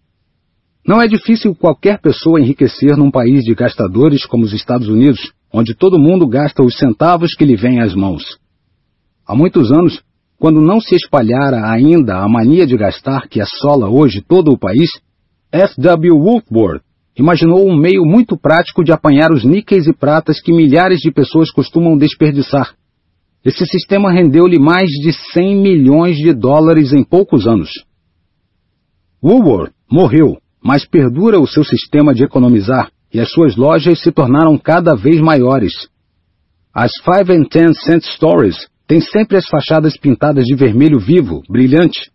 [0.87, 5.75] Não é difícil qualquer pessoa enriquecer num país de gastadores como os Estados Unidos, onde
[5.75, 8.39] todo mundo gasta os centavos que lhe vêm às mãos.
[9.27, 10.01] Há muitos anos,
[10.41, 14.89] quando não se espalhara ainda a mania de gastar que assola hoje todo o país,
[15.51, 15.79] F.
[15.79, 16.41] W.
[17.15, 21.51] Imaginou um meio muito prático de apanhar os níqueis e pratas que milhares de pessoas
[21.51, 22.73] costumam desperdiçar.
[23.45, 27.69] Esse sistema rendeu-lhe mais de 100 milhões de dólares em poucos anos.
[29.23, 34.57] Woodward morreu mas perdura o seu sistema de economizar e as suas lojas se tornaram
[34.57, 35.73] cada vez maiores.
[36.73, 42.11] As Five and Ten Cent Stores têm sempre as fachadas pintadas de vermelho vivo, brilhante.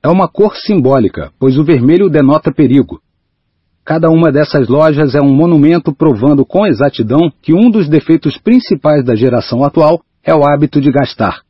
[0.00, 3.00] É uma cor simbólica, pois o vermelho denota perigo.
[3.84, 9.04] Cada uma dessas lojas é um monumento provando com exatidão que um dos defeitos principais
[9.04, 11.40] da geração atual é o hábito de gastar.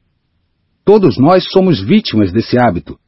[0.82, 2.98] Todos nós somos vítimas desse hábito,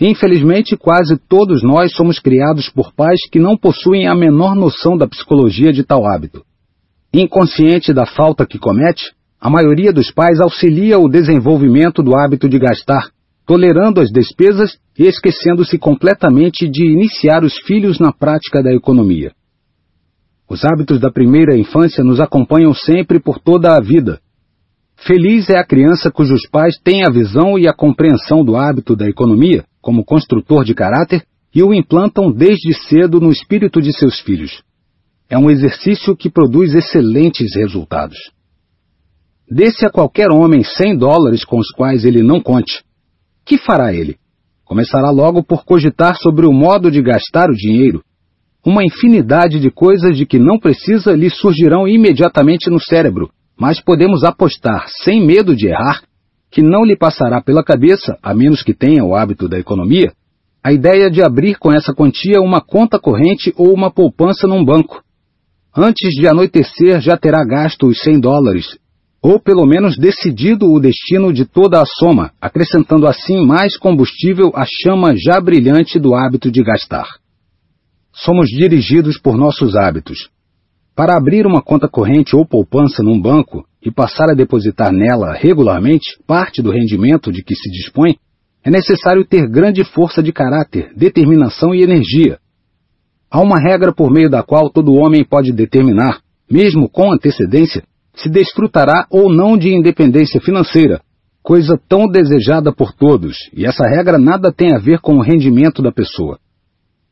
[0.00, 5.06] Infelizmente, quase todos nós somos criados por pais que não possuem a menor noção da
[5.06, 6.42] psicologia de tal hábito.
[7.14, 9.12] Inconsciente da falta que comete,
[9.44, 13.10] a maioria dos pais auxilia o desenvolvimento do hábito de gastar,
[13.44, 19.32] tolerando as despesas e esquecendo-se completamente de iniciar os filhos na prática da economia.
[20.48, 24.20] Os hábitos da primeira infância nos acompanham sempre por toda a vida.
[24.94, 29.08] Feliz é a criança cujos pais têm a visão e a compreensão do hábito da
[29.08, 34.62] economia como construtor de caráter e o implantam desde cedo no espírito de seus filhos.
[35.28, 38.18] É um exercício que produz excelentes resultados.
[39.54, 42.82] Desse a qualquer homem cem dólares com os quais ele não conte.
[43.44, 44.16] Que fará ele?
[44.64, 48.02] Começará logo por cogitar sobre o modo de gastar o dinheiro.
[48.64, 54.24] Uma infinidade de coisas de que não precisa lhe surgirão imediatamente no cérebro, mas podemos
[54.24, 56.00] apostar, sem medo de errar,
[56.50, 60.14] que não lhe passará pela cabeça, a menos que tenha o hábito da economia,
[60.64, 65.02] a ideia de abrir com essa quantia uma conta corrente ou uma poupança num banco.
[65.76, 68.80] Antes de anoitecer, já terá gasto os 100 dólares
[69.22, 74.64] ou pelo menos decidido o destino de toda a soma, acrescentando assim mais combustível à
[74.66, 77.06] chama já brilhante do hábito de gastar.
[78.12, 80.28] Somos dirigidos por nossos hábitos.
[80.94, 86.18] Para abrir uma conta corrente ou poupança num banco e passar a depositar nela regularmente
[86.26, 88.16] parte do rendimento de que se dispõe,
[88.64, 92.38] é necessário ter grande força de caráter, determinação e energia.
[93.30, 96.20] Há uma regra por meio da qual todo homem pode determinar,
[96.50, 97.82] mesmo com antecedência,
[98.14, 101.00] se desfrutará ou não de independência financeira,
[101.42, 105.82] coisa tão desejada por todos, e essa regra nada tem a ver com o rendimento
[105.82, 106.38] da pessoa.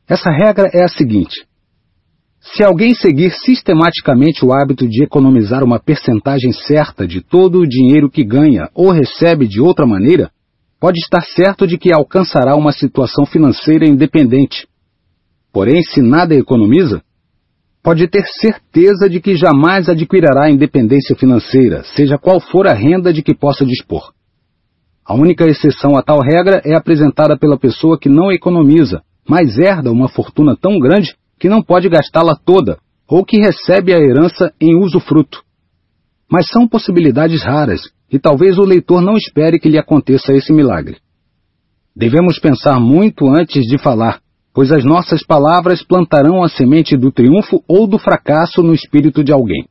[0.07, 1.45] Essa regra é a seguinte:
[2.39, 8.09] se alguém seguir sistematicamente o hábito de economizar uma percentagem certa de todo o dinheiro
[8.09, 10.31] que ganha ou recebe de outra maneira,
[10.79, 14.67] pode estar certo de que alcançará uma situação financeira independente.
[15.53, 17.03] Porém, se nada economiza,
[17.83, 23.23] pode ter certeza de que jamais adquirirá independência financeira, seja qual for a renda de
[23.23, 24.11] que possa dispor.
[25.05, 29.91] A única exceção a tal regra é apresentada pela pessoa que não economiza, mas herda
[29.91, 32.77] uma fortuna tão grande que não pode gastá-la toda,
[33.07, 35.41] ou que recebe a herança em usufruto.
[36.31, 40.97] Mas são possibilidades raras, e talvez o leitor não espere que lhe aconteça esse milagre.
[41.95, 44.21] Devemos pensar muito antes de falar,
[44.53, 49.31] pois as nossas palavras plantarão a semente do triunfo ou do fracasso no espírito de
[49.31, 49.65] alguém.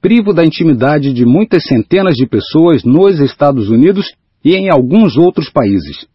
[0.00, 4.12] Privo da intimidade de muitas centenas de pessoas nos Estados Unidos
[4.44, 6.06] e em alguns outros países.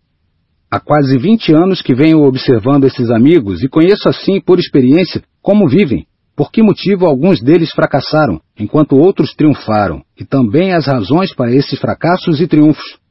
[0.71, 5.67] Há quase 20 anos que venho observando esses amigos e conheço assim, por experiência, como
[5.67, 11.53] vivem, por que motivo alguns deles fracassaram, enquanto outros triunfaram, e também as razões para
[11.53, 13.02] esses fracassos e triunfos.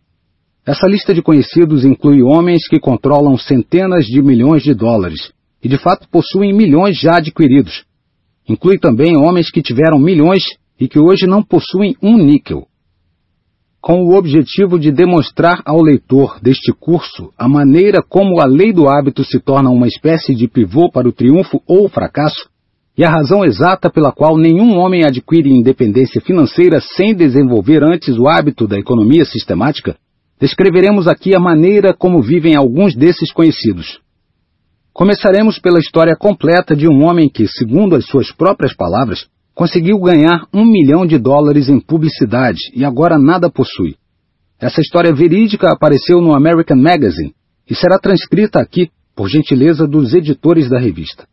[0.65, 5.77] Essa lista de conhecidos inclui homens que controlam centenas de milhões de dólares e de
[5.77, 7.85] fato possuem milhões já adquiridos.
[8.49, 10.45] Inclui também homens que tiveram milhões
[10.79, 12.67] e que hoje não possuem um níquel.
[13.81, 18.89] Com o objetivo de demonstrar ao leitor deste curso a maneira como a lei do
[18.89, 22.49] hábito se torna uma espécie de pivô para o triunfo ou o fracasso,
[22.97, 28.29] e a razão exata pela qual nenhum homem adquire independência financeira sem desenvolver antes o
[28.29, 29.97] hábito da economia sistemática,
[30.43, 34.01] descreveremos aqui a maneira como vivem alguns desses conhecidos.
[34.93, 40.49] Começaremos pela história completa de um homem que, segundo as suas próprias palavras, conseguiu ganhar
[40.53, 43.95] um milhão de dólares em publicidade e agora nada possui.
[44.61, 47.33] Essa história verídica apareceu no American Magazine
[47.71, 51.25] e será transcrita aqui por gentileza dos editores da revista.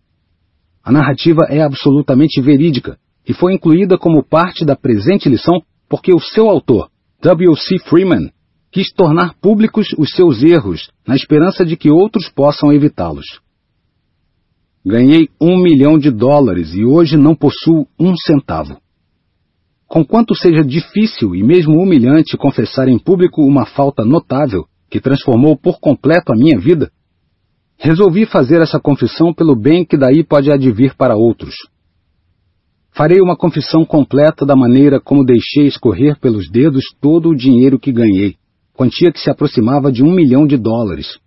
[0.83, 6.19] A narrativa é absolutamente verídica e foi incluída como parte da presente lição porque o
[6.19, 6.89] seu autor,
[7.23, 7.55] W.
[7.55, 7.79] C.
[7.79, 8.29] Freeman,
[8.71, 13.25] quis tornar públicos os seus erros, na esperança de que outros possam evitá-los.
[14.85, 18.79] Ganhei um milhão de dólares e hoje não possuo um centavo.
[19.87, 25.79] Conquanto seja difícil e mesmo humilhante confessar em público uma falta notável que transformou por
[25.79, 26.91] completo a minha vida,
[27.77, 31.55] resolvi fazer essa confissão pelo bem que daí pode advir para outros.
[32.91, 37.91] Farei uma confissão completa da maneira como deixei escorrer pelos dedos todo o dinheiro que
[37.91, 38.35] ganhei,
[38.79, 41.19] quantia que se aproximava de um milhão de dólares.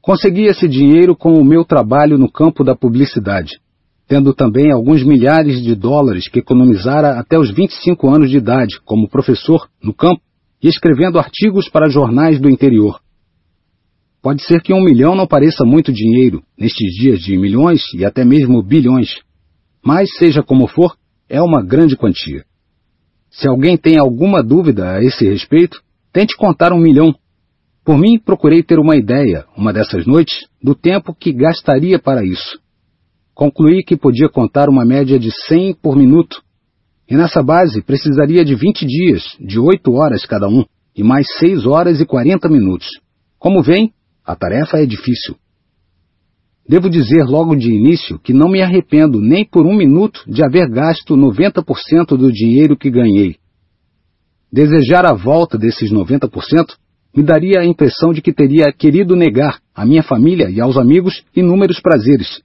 [0.00, 3.58] Consegui esse dinheiro com o meu trabalho no campo da publicidade,
[4.06, 9.08] tendo também alguns milhares de dólares que economizara até os 25 anos de idade como
[9.08, 10.20] professor no campo
[10.62, 13.00] e escrevendo artigos para jornais do interior.
[14.22, 18.24] Pode ser que um milhão não pareça muito dinheiro nestes dias de milhões e até
[18.24, 19.08] mesmo bilhões,
[19.84, 20.94] mas seja como for,
[21.28, 22.44] é uma grande quantia.
[23.28, 25.84] Se alguém tem alguma dúvida a esse respeito,
[26.16, 27.14] Tente contar um milhão.
[27.84, 32.58] Por mim, procurei ter uma ideia, uma dessas noites, do tempo que gastaria para isso.
[33.34, 36.40] Concluí que podia contar uma média de 100 por minuto.
[37.06, 40.64] E nessa base precisaria de 20 dias, de 8 horas cada um,
[40.96, 42.88] e mais 6 horas e 40 minutos.
[43.38, 43.92] Como vem,
[44.24, 45.36] a tarefa é difícil.
[46.66, 50.66] Devo dizer logo de início que não me arrependo nem por um minuto de haver
[50.70, 53.36] gasto 90% do dinheiro que ganhei.
[54.52, 56.76] Desejar a volta desses 90%
[57.16, 61.24] me daria a impressão de que teria querido negar à minha família e aos amigos
[61.34, 62.42] inúmeros prazeres.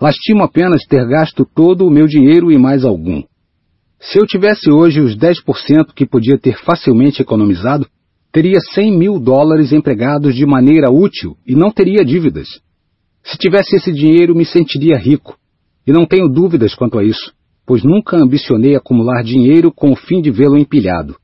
[0.00, 3.22] Lastimo apenas ter gasto todo o meu dinheiro e mais algum.
[3.98, 7.86] Se eu tivesse hoje os 10% que podia ter facilmente economizado,
[8.30, 12.60] teria 100 mil dólares empregados de maneira útil e não teria dívidas.
[13.24, 15.36] Se tivesse esse dinheiro, me sentiria rico.
[15.86, 17.32] E não tenho dúvidas quanto a isso
[17.66, 21.16] pois nunca ambicionei acumular dinheiro com o fim de vê-lo empilhado.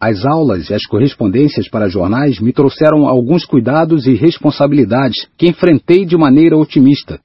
[0.00, 6.04] As aulas e as correspondências para jornais me trouxeram alguns cuidados e responsabilidades que enfrentei
[6.04, 7.20] de maneira otimista.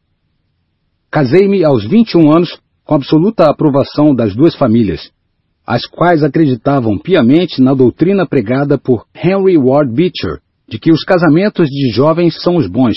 [1.10, 5.12] Casei-me aos 21 anos com absoluta aprovação das duas famílias,
[5.66, 11.68] as quais acreditavam piamente na doutrina pregada por Henry Ward Beecher, de que os casamentos
[11.68, 12.96] de jovens são os bons.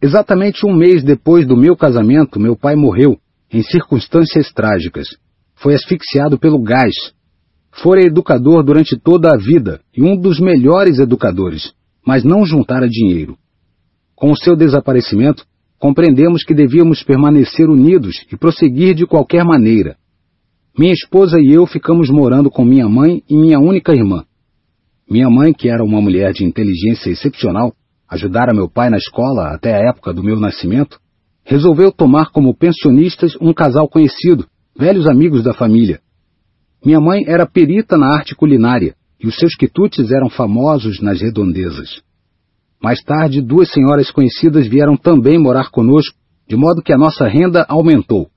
[0.00, 3.18] Exatamente um mês depois do meu casamento, meu pai morreu,
[3.52, 5.08] em circunstâncias trágicas.
[5.54, 6.94] Foi asfixiado pelo gás.
[7.72, 11.72] Fora educador durante toda a vida e um dos melhores educadores,
[12.06, 13.36] mas não juntara dinheiro.
[14.14, 15.44] Com o seu desaparecimento,
[15.78, 19.96] compreendemos que devíamos permanecer unidos e prosseguir de qualquer maneira.
[20.78, 24.24] Minha esposa e eu ficamos morando com minha mãe e minha única irmã.
[25.08, 27.72] Minha mãe, que era uma mulher de inteligência excepcional,
[28.08, 30.98] ajudara meu pai na escola até a época do meu nascimento,
[31.46, 36.00] resolveu tomar como pensionistas um casal conhecido, velhos amigos da família.
[36.84, 42.02] Minha mãe era perita na arte culinária e os seus quitutes eram famosos nas redondezas.
[42.82, 46.18] Mais tarde, duas senhoras conhecidas vieram também morar conosco,
[46.48, 48.28] de modo que a nossa renda aumentou.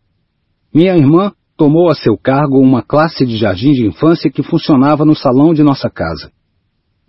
[0.74, 5.16] Minha irmã tomou a seu cargo uma classe de jardim de infância que funcionava no
[5.16, 6.32] salão de nossa casa.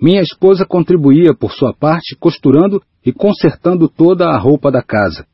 [0.00, 5.26] Minha esposa contribuía por sua parte costurando e consertando toda a roupa da casa.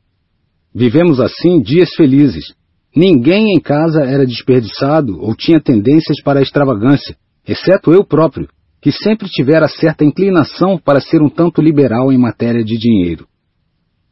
[0.79, 2.53] Vivemos assim dias felizes.
[2.95, 7.17] Ninguém em casa era desperdiçado ou tinha tendências para a extravagância,
[7.47, 8.47] exceto eu próprio,
[8.79, 13.25] que sempre tivera certa inclinação para ser um tanto liberal em matéria de dinheiro.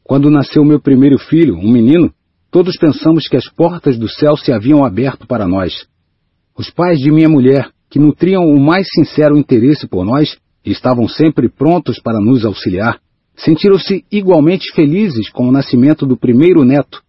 [0.03, 2.11] Quando nasceu meu primeiro filho, um menino,
[2.49, 5.85] todos pensamos que as portas do céu se haviam aberto para nós.
[6.57, 10.35] Os pais de minha mulher, que nutriam o mais sincero interesse por nós
[10.65, 12.97] e estavam sempre prontos para nos auxiliar,
[13.37, 17.01] sentiram-se igualmente felizes com o nascimento do primeiro neto.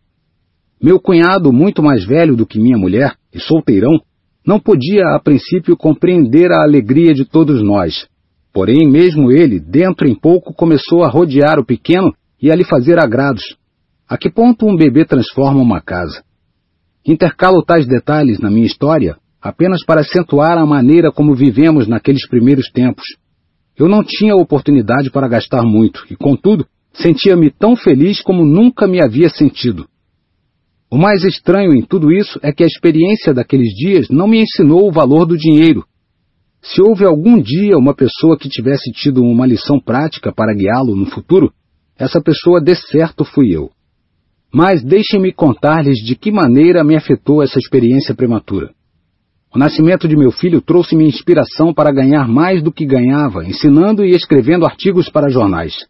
[0.82, 4.00] Meu cunhado, muito mais velho do que minha mulher e solteirão,
[4.46, 8.06] não podia a princípio compreender a alegria de todos nós.
[8.52, 12.98] Porém, mesmo ele, dentro em pouco, começou a rodear o pequeno e a lhe fazer
[12.98, 13.56] agrados.
[14.08, 16.22] A que ponto um bebê transforma uma casa?
[17.04, 22.68] Intercalo tais detalhes na minha história apenas para acentuar a maneira como vivemos naqueles primeiros
[22.70, 23.04] tempos.
[23.78, 29.02] Eu não tinha oportunidade para gastar muito e, contudo, sentia-me tão feliz como nunca me
[29.02, 29.86] havia sentido.
[30.90, 34.88] O mais estranho em tudo isso é que a experiência daqueles dias não me ensinou
[34.88, 35.84] o valor do dinheiro.
[36.62, 41.06] Se houve algum dia uma pessoa que tivesse tido uma lição prática para guiá-lo no
[41.06, 41.52] futuro,
[41.98, 43.70] essa pessoa de certo fui eu.
[44.52, 48.72] Mas deixem-me contar-lhes de que maneira me afetou essa experiência prematura.
[49.56, 54.10] O nascimento de meu filho trouxe-me inspiração para ganhar mais do que ganhava, ensinando e
[54.10, 55.86] escrevendo artigos para jornais.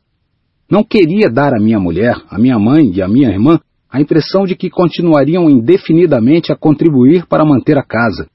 [0.70, 3.58] Não queria dar à minha mulher, à minha mãe e à minha irmã
[3.90, 8.28] a impressão de que continuariam indefinidamente a contribuir para manter a casa.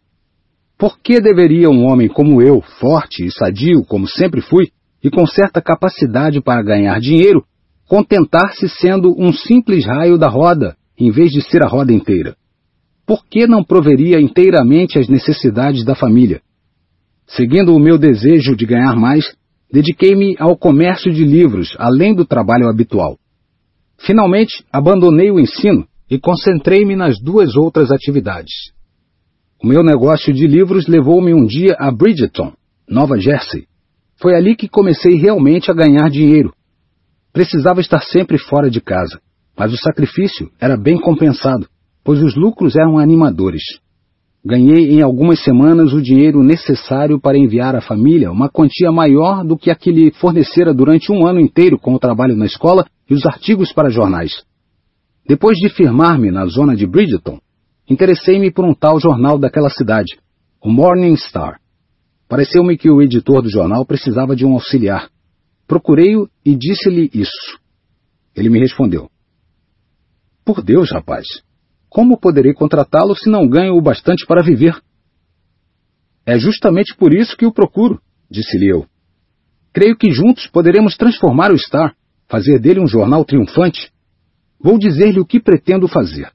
[0.77, 4.67] Por que deveria um homem como eu, forte e sadio como sempre fui,
[5.01, 7.45] e com certa capacidade para ganhar dinheiro,
[7.87, 12.35] contentar-se sendo um simples raio da roda, em vez de ser a roda inteira?
[13.11, 16.41] Por que não proveria inteiramente as necessidades da família?
[17.27, 19.35] Seguindo o meu desejo de ganhar mais,
[19.69, 23.19] dediquei-me ao comércio de livros, além do trabalho habitual.
[23.97, 28.71] Finalmente, abandonei o ensino e concentrei-me nas duas outras atividades.
[29.61, 32.53] O meu negócio de livros levou-me um dia a Bridgeton,
[32.87, 33.67] Nova Jersey.
[34.21, 36.53] Foi ali que comecei realmente a ganhar dinheiro.
[37.33, 39.19] Precisava estar sempre fora de casa,
[39.57, 41.67] mas o sacrifício era bem compensado,
[42.03, 43.63] pois os lucros eram animadores.
[44.43, 49.55] Ganhei em algumas semanas o dinheiro necessário para enviar à família uma quantia maior do
[49.55, 53.13] que a que lhe fornecera durante um ano inteiro com o trabalho na escola e
[53.13, 54.43] os artigos para jornais.
[55.27, 57.39] Depois de firmar-me na zona de Bridgeton,
[57.87, 60.17] interessei-me por um tal jornal daquela cidade,
[60.59, 61.59] o Morning Star.
[62.27, 65.09] Pareceu-me que o editor do jornal precisava de um auxiliar.
[65.67, 67.59] Procurei-o e disse-lhe isso.
[68.35, 69.09] Ele me respondeu:
[70.43, 71.27] Por Deus, rapaz,
[71.91, 74.81] como poderei contratá-lo se não ganho o bastante para viver?
[76.25, 78.85] É justamente por isso que o procuro, disse-lhe eu.
[79.73, 81.93] Creio que juntos poderemos transformar o Star,
[82.29, 83.91] fazer dele um jornal triunfante.
[84.57, 86.31] Vou dizer-lhe o que pretendo fazer.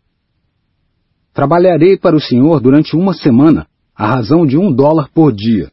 [1.32, 5.72] Trabalharei para o senhor durante uma semana, à razão de um dólar por dia.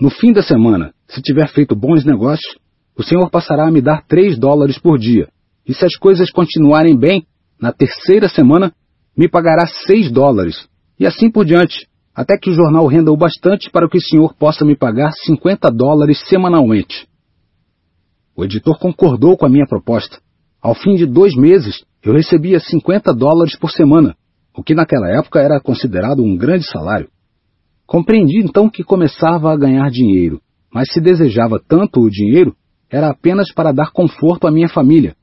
[0.00, 2.58] No fim da semana, se tiver feito bons negócios,
[2.96, 5.28] o senhor passará a me dar três dólares por dia.
[5.66, 7.26] E se as coisas continuarem bem,
[7.60, 8.72] na terceira semana
[9.16, 13.70] me pagará seis dólares, e assim por diante, até que o jornal renda o bastante
[13.70, 17.06] para que o senhor possa me pagar 50 dólares semanalmente.
[18.36, 20.18] O editor concordou com a minha proposta.
[20.60, 24.14] Ao fim de dois meses, eu recebia 50 dólares por semana,
[24.54, 27.08] o que naquela época era considerado um grande salário.
[27.86, 30.40] Compreendi então que começava a ganhar dinheiro,
[30.72, 32.54] mas se desejava tanto o dinheiro,
[32.90, 35.14] era apenas para dar conforto à minha família.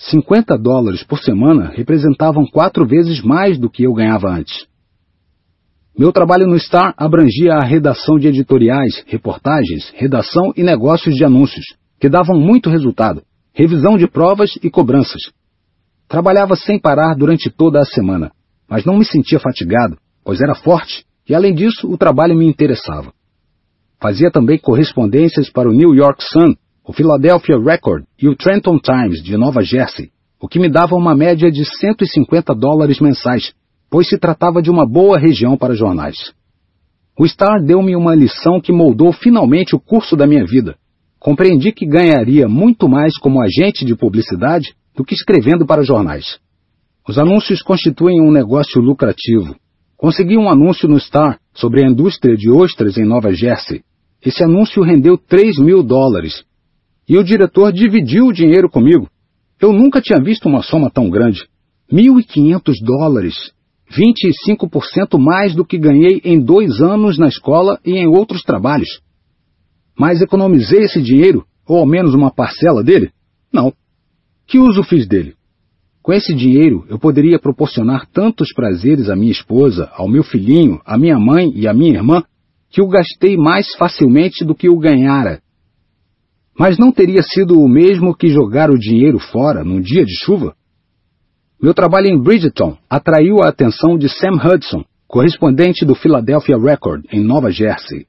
[0.00, 4.66] 50 dólares por semana representavam quatro vezes mais do que eu ganhava antes.
[5.96, 11.66] Meu trabalho no Star abrangia a redação de editoriais, reportagens, redação e negócios de anúncios,
[12.00, 13.22] que davam muito resultado,
[13.52, 15.20] revisão de provas e cobranças.
[16.08, 18.32] Trabalhava sem parar durante toda a semana,
[18.66, 23.12] mas não me sentia fatigado, pois era forte e, além disso, o trabalho me interessava.
[24.00, 26.54] Fazia também correspondências para o New York Sun,
[26.86, 30.10] o Philadelphia Record e o Trenton Times de Nova Jersey,
[30.40, 33.52] o que me dava uma média de 150 dólares mensais,
[33.90, 36.32] pois se tratava de uma boa região para jornais.
[37.18, 40.76] O Star deu-me uma lição que moldou finalmente o curso da minha vida.
[41.18, 46.38] Compreendi que ganharia muito mais como agente de publicidade do que escrevendo para jornais.
[47.06, 49.54] Os anúncios constituem um negócio lucrativo.
[49.98, 53.82] Consegui um anúncio no Star sobre a indústria de ostras em Nova Jersey.
[54.24, 56.42] Esse anúncio rendeu 3 mil dólares.
[57.10, 59.10] E o diretor dividiu o dinheiro comigo.
[59.60, 61.44] Eu nunca tinha visto uma soma tão grande.
[61.92, 63.34] 1.500 dólares
[63.90, 69.00] 25% mais do que ganhei em dois anos na escola e em outros trabalhos.
[69.98, 73.10] Mas economizei esse dinheiro, ou ao menos uma parcela dele?
[73.52, 73.72] Não.
[74.46, 75.34] Que uso fiz dele?
[76.00, 80.96] Com esse dinheiro, eu poderia proporcionar tantos prazeres à minha esposa, ao meu filhinho, à
[80.96, 82.22] minha mãe e à minha irmã,
[82.70, 85.42] que o gastei mais facilmente do que o ganhara.
[86.60, 90.54] Mas não teria sido o mesmo que jogar o dinheiro fora num dia de chuva?
[91.58, 97.24] Meu trabalho em Bridgeton atraiu a atenção de Sam Hudson, correspondente do Philadelphia Record, em
[97.24, 98.04] Nova Jersey.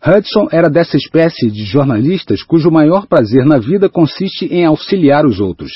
[0.00, 5.40] Hudson era dessa espécie de jornalistas cujo maior prazer na vida consiste em auxiliar os
[5.40, 5.72] outros.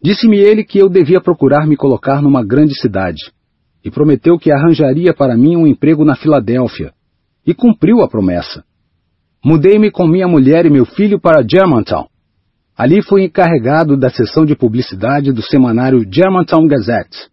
[0.00, 3.32] Disse-me ele que eu devia procurar me colocar numa grande cidade,
[3.84, 6.92] e prometeu que arranjaria para mim um emprego na Filadélfia,
[7.44, 8.62] e cumpriu a promessa.
[9.44, 12.06] Mudei-me com minha mulher e meu filho para Germantown,
[12.76, 17.28] Ali fui encarregado da seção de publicidade do semanário Germantown Gazette.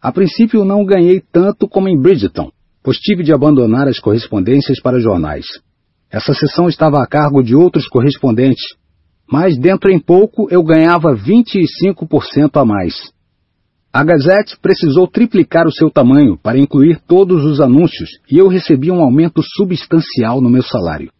[0.00, 2.50] A princípio não ganhei tanto como em Bridgeton,
[2.82, 5.46] pois tive de abandonar as correspondências para jornais.
[6.10, 8.64] Essa seção estava a cargo de outros correspondentes,
[9.30, 13.12] mas dentro em pouco eu ganhava 25% a mais.
[13.92, 18.90] A Gazette precisou triplicar o seu tamanho para incluir todos os anúncios e eu recebi
[18.90, 21.10] um aumento substancial no meu salário.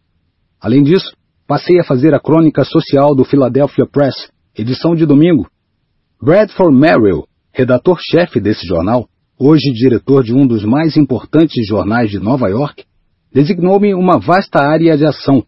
[0.61, 1.11] Além disso,
[1.47, 5.49] passei a fazer a crônica social do Philadelphia Press, edição de domingo.
[6.21, 9.07] Bradford Merrill, redator-chefe desse jornal,
[9.39, 12.83] hoje diretor de um dos mais importantes jornais de Nova York,
[13.33, 15.43] designou-me uma vasta área de ação.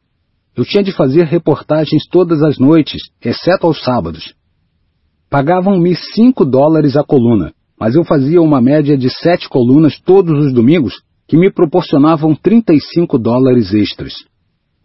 [0.58, 4.34] Eu tinha de fazer reportagens todas as noites, exceto aos sábados.
[5.30, 10.54] Pagavam-me cinco dólares a coluna, mas eu fazia uma média de sete colunas todos os
[10.54, 14.14] domingos, que me proporcionavam 35 dólares extras.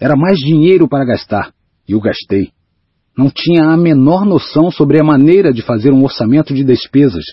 [0.01, 1.53] Era mais dinheiro para gastar,
[1.89, 2.51] e o gastei.
[3.17, 7.25] Não tinha a menor noção sobre a maneira de fazer um orçamento de despesas.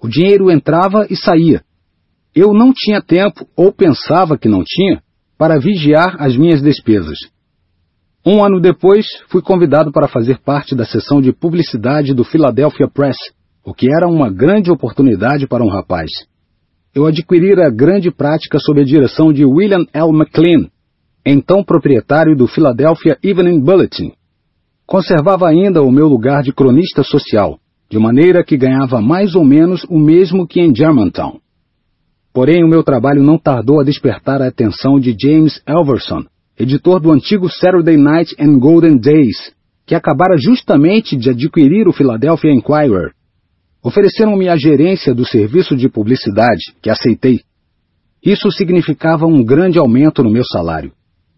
[0.00, 1.62] O dinheiro entrava e saía.
[2.34, 5.02] Eu não tinha tempo, ou pensava que não tinha,
[5.36, 7.18] para vigiar as minhas despesas.
[8.24, 13.16] Um ano depois, fui convidado para fazer parte da seção de publicidade do Philadelphia Press,
[13.64, 16.08] o que era uma grande oportunidade para um rapaz.
[16.94, 20.10] Eu adquirira grande prática sob a direção de William L.
[20.10, 20.68] McLean,
[21.24, 24.12] então proprietário do Philadelphia Evening Bulletin.
[24.86, 27.58] Conservava ainda o meu lugar de cronista social,
[27.88, 31.38] de maneira que ganhava mais ou menos o mesmo que em Germantown.
[32.32, 36.24] Porém, o meu trabalho não tardou a despertar a atenção de James Elverson,
[36.58, 39.52] editor do antigo Saturday Night and Golden Days,
[39.86, 43.12] que acabara justamente de adquirir o Philadelphia Inquirer.
[43.84, 47.40] Ofereceram-me a gerência do serviço de publicidade, que aceitei.
[48.24, 50.92] Isso significava um grande aumento no meu salário.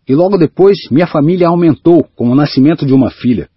[0.06, 3.48] E logo depois, minha família aumentou com o nascimento de uma filha.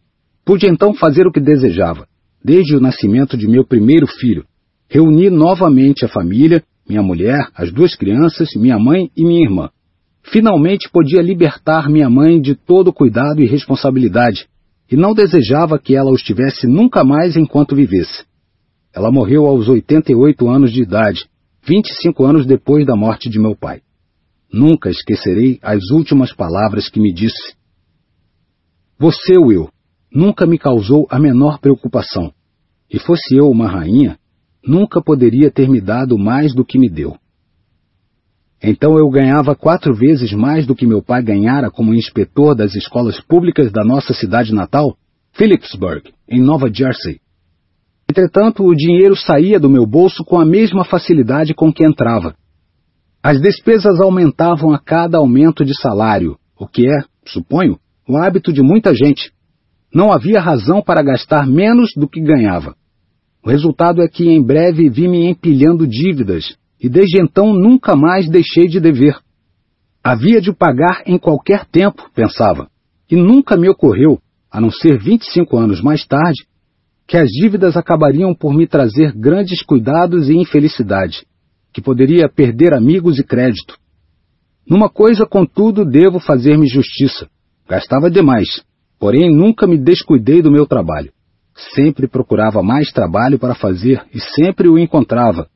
[0.45, 2.07] Pude então fazer o que desejava,
[2.43, 4.45] desde o nascimento de meu primeiro filho.
[4.89, 9.69] Reuni novamente a família, minha mulher, as duas crianças, minha mãe e minha irmã.
[10.23, 14.47] Finalmente podia libertar minha mãe de todo cuidado e responsabilidade,
[14.89, 18.23] e não desejava que ela os tivesse nunca mais enquanto vivesse.
[18.95, 21.25] Ela morreu aos 88 anos de idade,
[21.65, 23.81] 25 anos depois da morte de meu pai.
[24.51, 27.55] Nunca esquecerei as últimas palavras que me disse.
[28.97, 29.69] Você, Will,
[30.11, 32.33] nunca me causou a menor preocupação.
[32.89, 34.17] E fosse eu uma rainha,
[34.65, 37.17] nunca poderia ter me dado mais do que me deu.
[38.61, 43.19] Então eu ganhava quatro vezes mais do que meu pai ganhara como inspetor das escolas
[43.19, 44.97] públicas da nossa cidade natal,
[45.33, 47.19] Phillipsburg, em Nova Jersey.
[48.09, 52.35] Entretanto, o dinheiro saía do meu bolso com a mesma facilidade com que entrava.
[53.29, 58.61] As despesas aumentavam a cada aumento de salário, o que é, suponho, o hábito de
[58.61, 59.33] muita gente.
[59.93, 62.73] não havia razão para gastar menos do que ganhava.
[63.43, 68.29] O resultado é que em breve vi me empilhando dívidas e desde então nunca mais
[68.29, 69.19] deixei de dever.
[70.01, 72.69] Havia de pagar em qualquer tempo, pensava,
[73.11, 76.47] e nunca me ocorreu, a não ser 25 anos mais tarde,
[77.05, 81.25] que as dívidas acabariam por me trazer grandes cuidados e infelicidade,
[81.77, 83.77] que poderia perder amigos e crédito.
[84.67, 87.29] Numa coisa, contudo, devo fazer-me justiça.
[87.69, 88.63] Gastava demais,
[88.99, 91.11] porém nunca me descuidei do meu trabalho.
[91.75, 95.47] Sempre procurava mais trabalho para fazer e sempre o encontrava.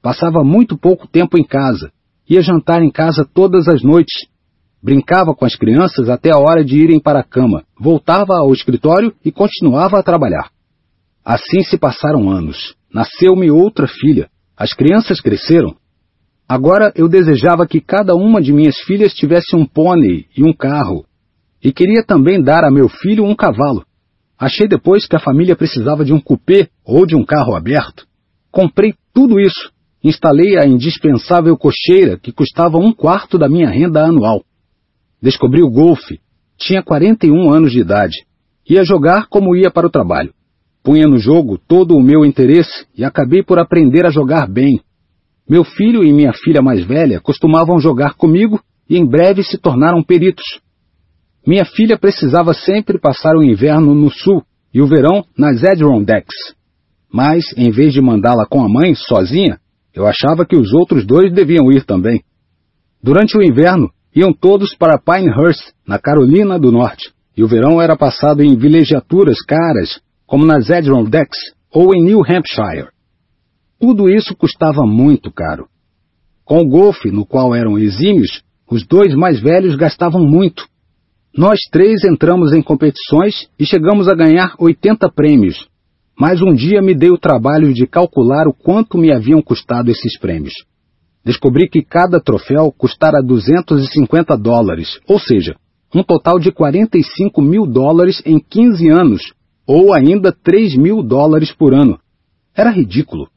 [0.00, 1.90] Passava muito pouco tempo em casa.
[2.30, 4.28] Ia jantar em casa todas as noites.
[4.80, 7.64] Brincava com as crianças até a hora de irem para a cama.
[7.76, 10.52] Voltava ao escritório e continuava a trabalhar.
[11.24, 12.76] Assim se passaram anos.
[12.94, 14.30] Nasceu-me outra filha.
[14.56, 15.76] As crianças cresceram.
[16.48, 21.04] Agora eu desejava que cada uma de minhas filhas tivesse um pônei e um carro.
[21.62, 23.84] E queria também dar a meu filho um cavalo.
[24.38, 28.06] Achei depois que a família precisava de um cupê ou de um carro aberto.
[28.50, 29.72] Comprei tudo isso.
[30.02, 34.44] Instalei a indispensável cocheira que custava um quarto da minha renda anual.
[35.20, 36.20] Descobri o golfe.
[36.58, 38.26] Tinha 41 anos de idade.
[38.68, 40.32] Ia jogar como ia para o trabalho.
[40.84, 44.82] Punha no jogo todo o meu interesse e acabei por aprender a jogar bem.
[45.48, 50.02] Meu filho e minha filha mais velha costumavam jogar comigo e em breve se tornaram
[50.02, 50.44] peritos.
[51.46, 54.42] Minha filha precisava sempre passar o inverno no sul
[54.74, 56.54] e o verão nas Adirondacks.
[57.10, 59.58] Mas, em vez de mandá-la com a mãe, sozinha,
[59.94, 62.22] eu achava que os outros dois deviam ir também.
[63.02, 67.96] Durante o inverno, iam todos para Pinehurst, na Carolina do Norte, e o verão era
[67.96, 71.38] passado em vilegiaturas caras, como nas Adirondacks
[71.72, 72.88] ou em New Hampshire.
[73.78, 75.66] Tudo isso custava muito caro.
[76.44, 80.64] Com o golfe, no qual eram exímios, os dois mais velhos gastavam muito,
[81.36, 85.66] nós três entramos em competições e chegamos a ganhar 80 prêmios,
[86.16, 90.16] mas um dia me dei o trabalho de calcular o quanto me haviam custado esses
[90.16, 90.54] prêmios.
[91.24, 95.56] Descobri que cada troféu custara 250 dólares, ou seja,
[95.92, 99.32] um total de 45 mil dólares em 15 anos,
[99.66, 101.98] ou ainda 3 mil dólares por ano.
[102.54, 103.28] Era ridículo.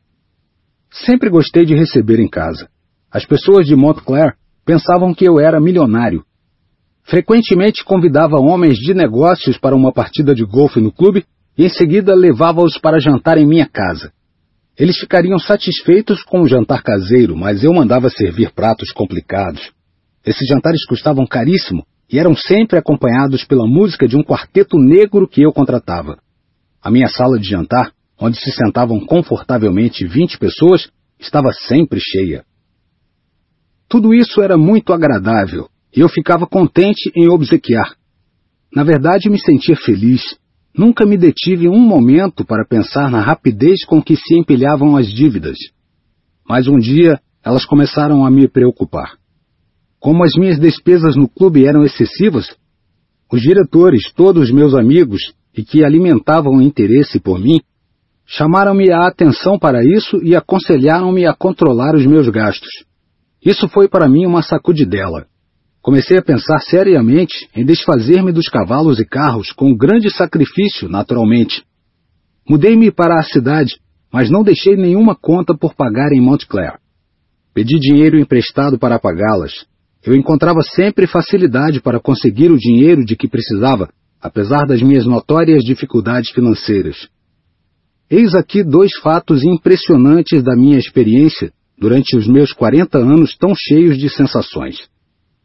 [0.92, 2.70] Sempre gostei de receber em casa.
[3.12, 6.24] As pessoas de Montclair pensavam que eu era milionário
[7.08, 11.24] Frequentemente convidava homens de negócios para uma partida de golfe no clube
[11.58, 14.12] e em seguida levava-os para jantar em minha casa.
[14.78, 19.72] Eles ficariam satisfeitos com o jantar caseiro, mas eu mandava servir pratos complicados.
[20.26, 25.42] Esses jantares custavam caríssimo e eram sempre acompanhados pela música de um quarteto negro que
[25.42, 26.18] eu contratava.
[26.82, 30.90] A minha sala de jantar, onde se sentavam confortavelmente 20 pessoas,
[31.20, 32.46] estava sempre cheia.
[33.90, 37.96] Tudo isso era muito agradável, e eu ficava contente em obsequiar.
[38.74, 40.38] Na verdade, me sentia feliz.
[40.78, 45.58] Nunca me detive um momento para pensar na rapidez com que se empilhavam as dívidas.
[46.48, 49.18] Mas um dia elas começaram a me preocupar.
[50.08, 52.56] Como as minhas despesas no clube eram excessivas,
[53.30, 57.60] os diretores, todos meus amigos e que alimentavam interesse por mim,
[58.26, 62.70] chamaram-me a atenção para isso e aconselharam-me a controlar os meus gastos.
[63.46, 65.26] Isso foi para mim uma sacudidela.
[65.82, 71.66] Comecei a pensar seriamente em desfazer-me dos cavalos e carros com grande sacrifício, naturalmente.
[72.50, 73.76] Mudei-me para a cidade,
[74.10, 76.80] mas não deixei nenhuma conta por pagar em Montclair.
[77.54, 79.68] Pedi dinheiro emprestado para pagá-las.
[80.08, 83.90] Eu encontrava sempre facilidade para conseguir o dinheiro de que precisava,
[84.22, 87.10] apesar das minhas notórias dificuldades financeiras.
[88.10, 93.98] Eis aqui dois fatos impressionantes da minha experiência durante os meus 40 anos tão cheios
[93.98, 94.78] de sensações.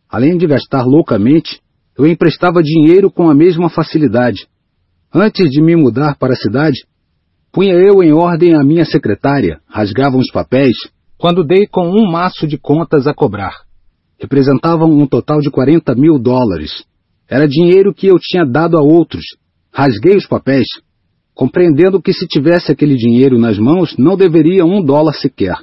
[0.08, 1.58] Além de gastar loucamente,
[1.98, 4.46] eu emprestava dinheiro com a mesma facilidade.
[5.12, 6.84] Antes de me mudar para a cidade,
[7.50, 10.76] punha eu em ordem a minha secretária, rasgava os papéis,
[11.18, 13.71] quando dei com um maço de contas a cobrar.
[14.22, 16.84] Representavam um total de 40 mil dólares.
[17.28, 19.24] Era dinheiro que eu tinha dado a outros.
[19.72, 20.66] Rasguei os papéis,
[21.34, 25.56] compreendendo que se tivesse aquele dinheiro nas mãos, não deveria um dólar sequer.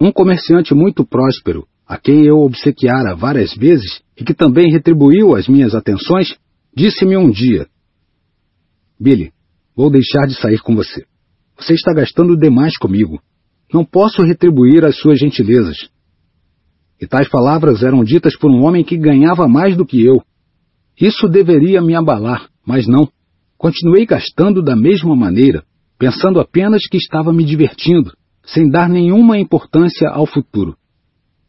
[0.00, 5.48] Um comerciante muito próspero, a quem eu obsequiara várias vezes e que também retribuiu as
[5.48, 6.36] minhas atenções,
[6.72, 7.66] disse-me um dia:
[9.00, 9.32] Billy,
[9.74, 11.04] vou deixar de sair com você.
[11.58, 13.20] Você está gastando demais comigo.
[13.74, 15.88] Não posso retribuir as suas gentilezas.
[17.00, 20.22] E tais palavras eram ditas por um homem que ganhava mais do que eu.
[20.98, 23.08] Isso deveria me abalar, mas não.
[23.58, 25.62] Continuei gastando da mesma maneira,
[25.98, 28.12] pensando apenas que estava me divertindo,
[28.44, 30.76] sem dar nenhuma importância ao futuro.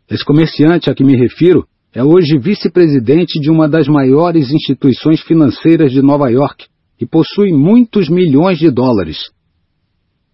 [0.10, 5.92] Esse comerciante a que me refiro é hoje vice-presidente de uma das maiores instituições financeiras
[5.92, 6.66] de Nova York
[7.00, 9.30] e possui muitos milhões de dólares.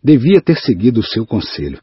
[0.04, 1.80] Devia ter seguido o seu conselho.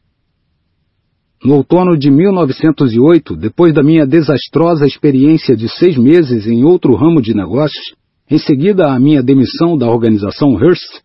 [1.43, 7.19] No outono de 1908, depois da minha desastrosa experiência de seis meses em outro ramo
[7.19, 7.95] de negócios,
[8.29, 11.01] em seguida à minha demissão da organização Hearst,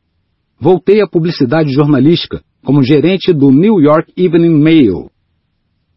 [0.60, 5.10] voltei à publicidade jornalística como gerente do New York Evening Mail.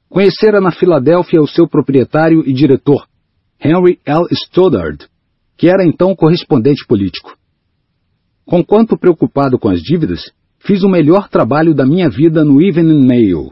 [0.08, 3.06] Conhecera na Filadélfia o seu proprietário e diretor,
[3.62, 4.26] Henry L.
[4.32, 5.06] Stoddard,
[5.58, 7.36] que era então correspondente político.
[8.46, 13.52] Conquanto preocupado com as dívidas, fiz o melhor trabalho da minha vida no Evening Mail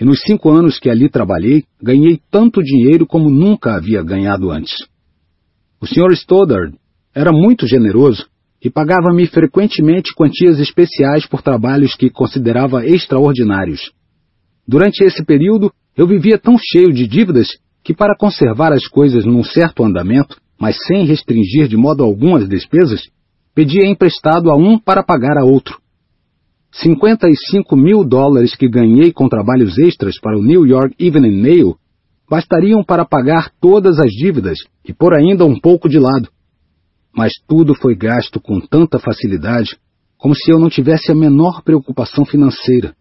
[0.00, 4.74] e nos cinco anos que ali trabalhei, ganhei tanto dinheiro como nunca havia ganhado antes.
[5.80, 6.12] O Sr.
[6.12, 6.74] Stoddard
[7.14, 8.26] era muito generoso
[8.62, 13.92] e pagava-me frequentemente quantias especiais por trabalhos que considerava extraordinários.
[14.66, 17.48] Durante esse período, eu vivia tão cheio de dívidas
[17.82, 22.48] que, para conservar as coisas num certo andamento, mas sem restringir de modo algum as
[22.48, 23.02] despesas,
[23.54, 25.78] pedia emprestado a um para pagar a outro.
[26.80, 31.74] 55 mil dólares que ganhei com trabalhos extras para o New York Evening Mail
[32.30, 36.28] bastariam para pagar todas as dívidas e pôr ainda um pouco de lado.
[37.12, 39.76] Mas tudo foi gasto com tanta facilidade,
[40.16, 42.94] como se eu não tivesse a menor preocupação financeira.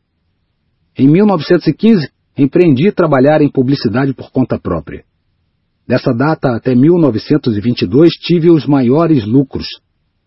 [0.97, 5.03] Em 1915, empreendi trabalhar em publicidade por conta própria.
[5.88, 9.67] Dessa data até 1922 tive os maiores lucros.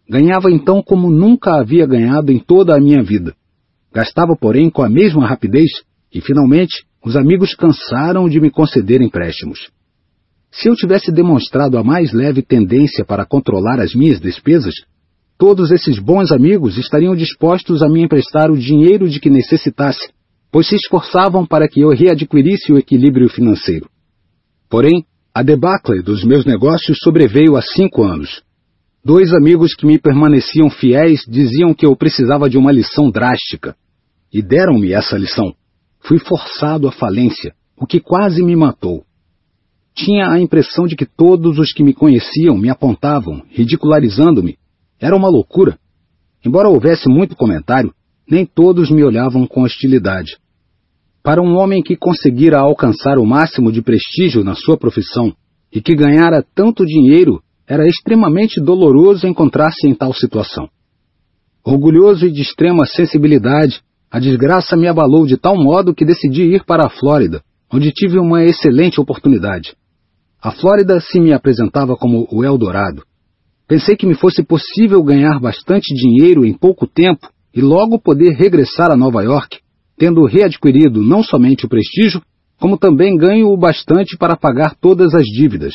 [0.09, 3.34] Ganhava então como nunca havia ganhado em toda a minha vida.
[3.93, 5.70] Gastava, porém, com a mesma rapidez
[6.12, 9.70] e, finalmente, os amigos cansaram de me conceder empréstimos.
[10.53, 14.74] Se eu tivesse demonstrado a mais leve tendência para controlar as minhas despesas,
[15.38, 20.11] todos esses bons amigos estariam dispostos a me emprestar o dinheiro de que necessitasse,
[20.51, 23.88] pois se esforçavam para que eu readquirisse o equilíbrio financeiro.
[24.68, 28.43] Porém, a debacle dos meus negócios sobreveio há cinco anos.
[29.05, 33.74] Dois amigos que me permaneciam fiéis diziam que eu precisava de uma lição drástica.
[34.33, 35.55] E deram-me essa lição.
[36.01, 39.05] Fui forçado à falência, o que quase me matou.
[39.95, 44.57] Tinha a impressão de que todos os que me conheciam me apontavam, ridicularizando-me.
[45.01, 45.78] Era uma loucura.
[46.45, 47.93] Embora houvesse muito comentário,
[48.28, 50.37] nem todos me olhavam com hostilidade.
[51.22, 55.35] Para um homem que conseguira alcançar o máximo de prestígio na sua profissão
[55.72, 60.68] e que ganhara tanto dinheiro era extremamente doloroso encontrar-se em tal situação.
[61.62, 66.64] Orgulhoso e de extrema sensibilidade, a desgraça me abalou de tal modo que decidi ir
[66.64, 67.42] para a Flórida,
[67.72, 69.76] onde tive uma excelente oportunidade.
[70.42, 73.04] A Flórida se me apresentava como o Eldorado.
[73.68, 78.90] Pensei que me fosse possível ganhar bastante dinheiro em pouco tempo e logo poder regressar
[78.90, 79.58] a Nova York,
[79.96, 82.20] tendo readquirido não somente o prestígio,
[82.58, 85.74] como também ganho o bastante para pagar todas as dívidas.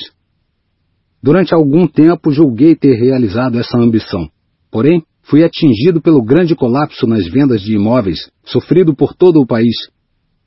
[1.24, 4.28] Durante algum tempo julguei ter realizado essa ambição.
[4.70, 9.76] Porém, fui atingido pelo grande colapso nas vendas de imóveis, sofrido por todo o país.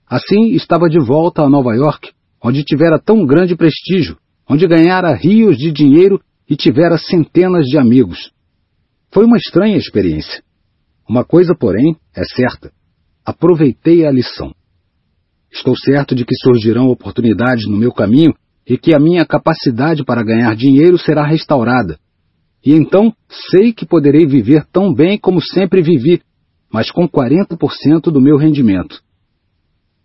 [0.09, 2.11] Assim, estava de volta a Nova York,
[2.43, 4.16] onde tivera tão grande prestígio,
[4.49, 8.31] onde ganhara rios de dinheiro e tivera centenas de amigos.
[9.12, 10.43] Foi uma estranha experiência.
[11.09, 12.70] Uma coisa, porém, é certa.
[13.24, 14.55] Aproveitei a lição.
[15.51, 18.33] Estou certo de que surgirão oportunidades no meu caminho
[18.66, 21.99] e que a minha capacidade para ganhar dinheiro será restaurada.
[22.65, 23.13] E então
[23.51, 26.21] sei que poderei viver tão bem como sempre vivi,
[26.73, 29.01] mas com 40% do meu rendimento.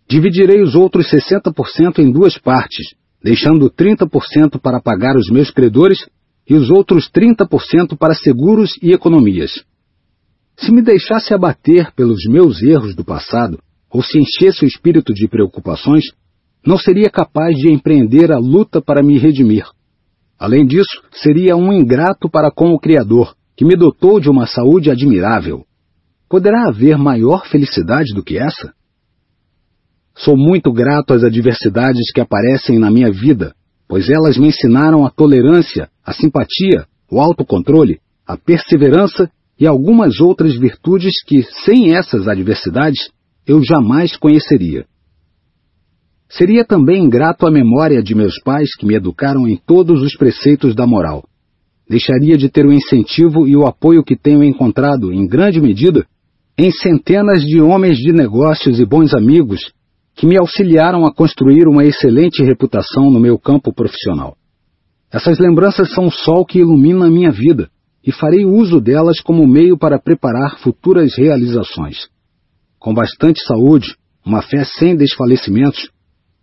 [0.08, 5.98] Dividirei os outros 60% em duas partes, deixando 30% para pagar os meus credores
[6.48, 9.64] e os outros 30% para seguros e economias.
[10.56, 13.58] Se me deixasse abater pelos meus erros do passado,
[13.90, 16.04] ou se enchesse o espírito de preocupações,
[16.66, 19.64] não seria capaz de empreender a luta para me redimir.
[20.38, 24.90] Além disso, seria um ingrato para com o Criador, que me dotou de uma saúde
[24.90, 25.64] admirável.
[26.28, 28.72] Poderá haver maior felicidade do que essa?
[30.16, 33.54] Sou muito grato às adversidades que aparecem na minha vida,
[33.88, 40.56] pois elas me ensinaram a tolerância, a simpatia, o autocontrole, a perseverança e algumas outras
[40.58, 43.10] virtudes que, sem essas adversidades,
[43.46, 44.86] eu jamais conheceria.
[46.36, 50.74] Seria também ingrato à memória de meus pais que me educaram em todos os preceitos
[50.74, 51.22] da moral.
[51.88, 56.04] Deixaria de ter o incentivo e o apoio que tenho encontrado, em grande medida,
[56.58, 59.72] em centenas de homens de negócios e bons amigos
[60.16, 64.36] que me auxiliaram a construir uma excelente reputação no meu campo profissional.
[65.12, 67.68] Essas lembranças são o sol que ilumina a minha vida
[68.04, 72.08] e farei uso delas como meio para preparar futuras realizações.
[72.76, 73.94] Com bastante saúde,
[74.26, 75.94] uma fé sem desfalecimentos,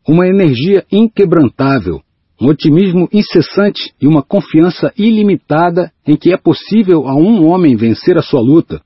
[0.08, 2.02] uma energia inquebrantável,
[2.40, 8.18] um otimismo incessante e uma confiança ilimitada em que é possível a um homem vencer
[8.18, 8.82] a sua luta,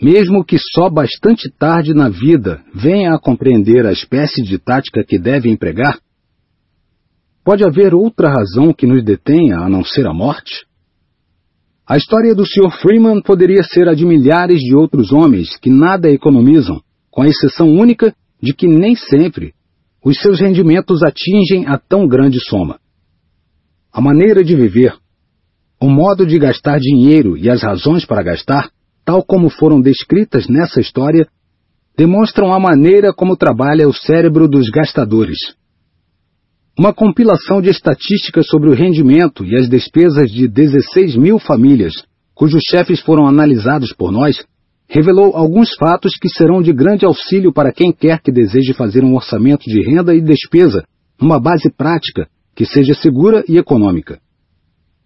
[0.00, 5.18] mesmo que só bastante tarde na vida venha a compreender a espécie de tática que
[5.18, 5.98] deve empregar?
[7.44, 10.66] Pode haver outra razão que nos detenha a não ser a morte?
[11.86, 12.72] A história do Sr.
[12.80, 16.80] Freeman poderia ser a de milhares de outros homens que nada economizam,
[17.10, 19.54] com a exceção única de que nem sempre
[20.06, 22.78] os seus rendimentos atingem a tão grande soma
[23.92, 24.94] a maneira de viver,
[25.80, 28.68] o modo de gastar dinheiro e as razões para gastar,
[29.06, 31.26] tal como foram descritas nessa história,
[31.96, 35.38] demonstram a maneira como trabalha o cérebro dos gastadores.
[36.78, 41.94] Uma compilação de estatísticas sobre o rendimento e as despesas de 16 mil famílias,
[42.34, 44.44] cujos chefes foram analisados por nós,
[44.88, 49.14] revelou alguns fatos que serão de grande auxílio para quem quer que deseje fazer um
[49.14, 50.84] orçamento de renda e despesa,
[51.20, 54.18] numa base prática que seja segura e econômica.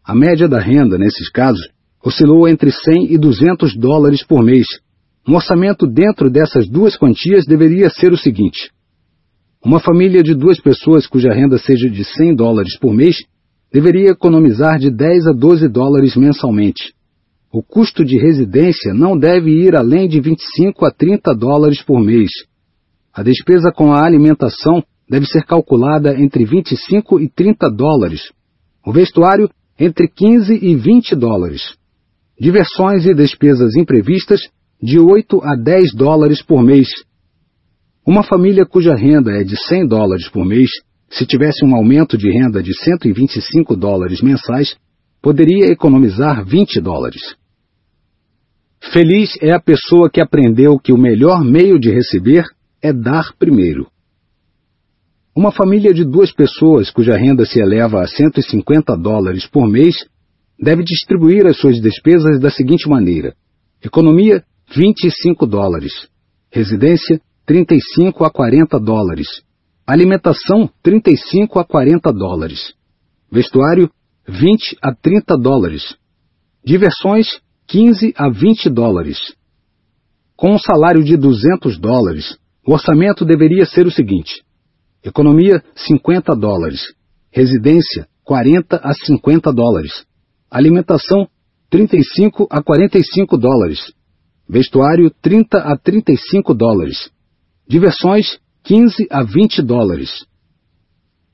[0.04, 1.68] A média da renda, nesses casos,
[2.04, 4.66] oscilou entre 100 e 200 dólares por mês.
[5.26, 8.70] Um orçamento dentro dessas duas quantias deveria ser o seguinte:
[9.64, 13.16] uma família de duas pessoas cuja renda seja de 100 dólares por mês
[13.72, 16.94] deveria economizar de 10 a 12 dólares mensalmente.
[17.52, 22.30] O custo de residência não deve ir além de 25 a 30 dólares por mês.
[23.12, 28.30] A despesa com a alimentação deve ser calculada entre 25 e 30 dólares.
[28.86, 31.74] O vestuário, entre 15 e 20 dólares.
[32.38, 34.40] Diversões e despesas imprevistas,
[34.80, 36.88] de 8 a 10 dólares por mês.
[38.06, 40.70] Uma família cuja renda é de 100 dólares por mês,
[41.10, 44.76] se tivesse um aumento de renda de 125 dólares mensais,
[45.20, 47.39] poderia economizar 20 dólares.
[48.92, 52.44] Feliz é a pessoa que aprendeu que o melhor meio de receber
[52.82, 53.86] é dar primeiro.
[55.36, 59.94] Uma família de duas pessoas cuja renda se eleva a 150 dólares por mês
[60.58, 63.34] deve distribuir as suas despesas da seguinte maneira:
[63.84, 64.42] economia,
[64.74, 66.08] 25 dólares,
[66.50, 69.28] residência, 35 a 40 dólares,
[69.86, 72.74] alimentação, 35 a 40 dólares,
[73.30, 73.90] vestuário,
[74.26, 75.96] 20 a 30 dólares,
[76.64, 77.26] diversões,
[77.70, 79.16] 15 a 20 dólares.
[80.34, 84.42] Com um salário de 200 dólares, o orçamento deveria ser o seguinte:
[85.04, 86.80] Economia, 50 dólares.
[87.30, 90.04] Residência, 40 a 50 dólares.
[90.50, 91.28] Alimentação,
[91.70, 93.92] 35 a 45 dólares.
[94.48, 97.08] Vestuário, 30 a 35 dólares.
[97.68, 100.26] Diversões, 15 a 20 dólares.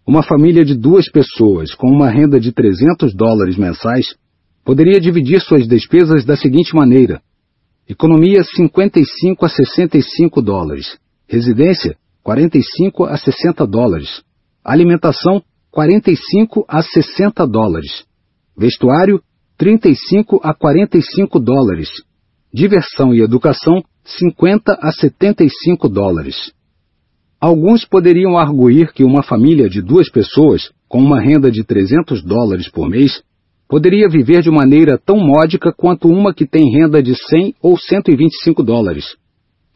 [0.07, 4.15] Uma família de duas pessoas com uma renda de 300 dólares mensais
[4.67, 7.23] poderia dividir suas despesas da seguinte maneira:
[7.89, 10.99] economia 55 a 65 dólares,
[11.29, 14.23] residência 45 a 60 dólares.
[14.65, 15.41] Alimentação,
[15.71, 18.05] 45 a 60 dólares.
[18.59, 19.23] Vestuário,
[19.57, 21.89] 35 a 45 dólares.
[22.53, 26.53] Diversão e educação, 50 a 75 dólares.
[27.41, 32.69] Alguns poderiam arguir que uma família de duas pessoas, com uma renda de 300 dólares
[32.69, 33.23] por mês,
[33.69, 38.63] poderia viver de maneira tão módica quanto uma que tem renda de 100 ou 125
[38.63, 39.17] dólares.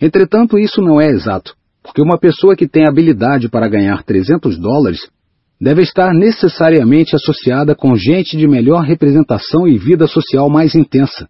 [0.01, 5.01] Entretanto, isso não é exato porque uma pessoa que tem habilidade para ganhar 300 dólares
[5.61, 11.28] deve estar necessariamente associada com gente de melhor representação e vida social mais intensa.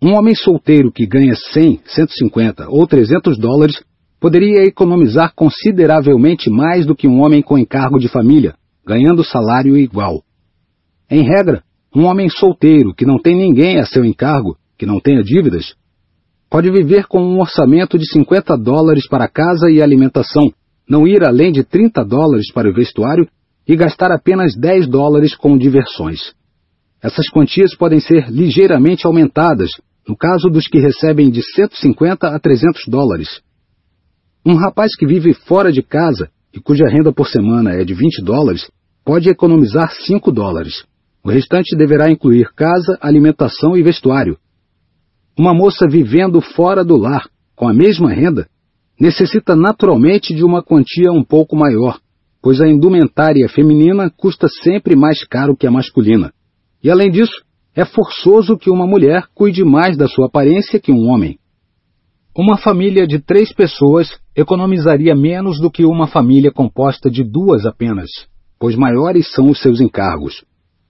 [0.00, 3.82] Um homem solteiro que ganha 100, 150 ou 300 dólares
[4.20, 8.54] poderia economizar consideravelmente mais do que um homem com encargo de família,
[8.86, 10.22] ganhando salário igual.
[11.08, 11.62] Em regra,
[11.94, 15.74] um homem solteiro que não tem ninguém a seu encargo, que não tenha dívidas,
[16.50, 20.52] pode viver com um orçamento de 50 dólares para casa e alimentação,
[20.88, 23.28] não ir além de 30 dólares para o vestuário
[23.66, 26.34] e gastar apenas 10 dólares com diversões.
[27.00, 29.70] Essas quantias podem ser ligeiramente aumentadas
[30.08, 33.40] no caso dos que recebem de 150 a 300 dólares.
[34.44, 38.22] Um rapaz que vive fora de casa e cuja renda por semana é de 20
[38.22, 38.68] dólares
[39.04, 40.84] pode economizar 5 dólares.
[41.26, 44.38] O restante deverá incluir casa, alimentação e vestuário,
[45.36, 48.48] uma moça vivendo fora do lar, com a mesma renda,
[49.00, 51.98] necessita naturalmente de uma quantia um pouco maior,
[52.40, 56.32] pois a indumentária feminina custa sempre mais caro que a masculina.
[56.80, 57.44] E além disso,
[57.74, 61.40] é forçoso que uma mulher cuide mais da sua aparência que um homem.
[62.36, 68.10] Uma família de três pessoas economizaria menos do que uma família composta de duas apenas,
[68.60, 70.44] pois maiores são os seus encargos.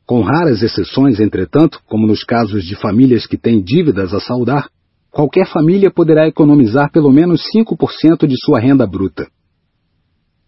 [0.06, 4.70] Com raras exceções, entretanto, como nos casos de famílias que têm dívidas a saldar,
[5.10, 9.26] qualquer família poderá economizar pelo menos 5% de sua renda bruta.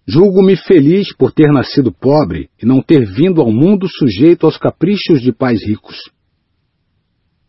[0.07, 5.21] Julgo-me feliz por ter nascido pobre e não ter vindo ao mundo sujeito aos caprichos
[5.21, 5.97] de pais ricos.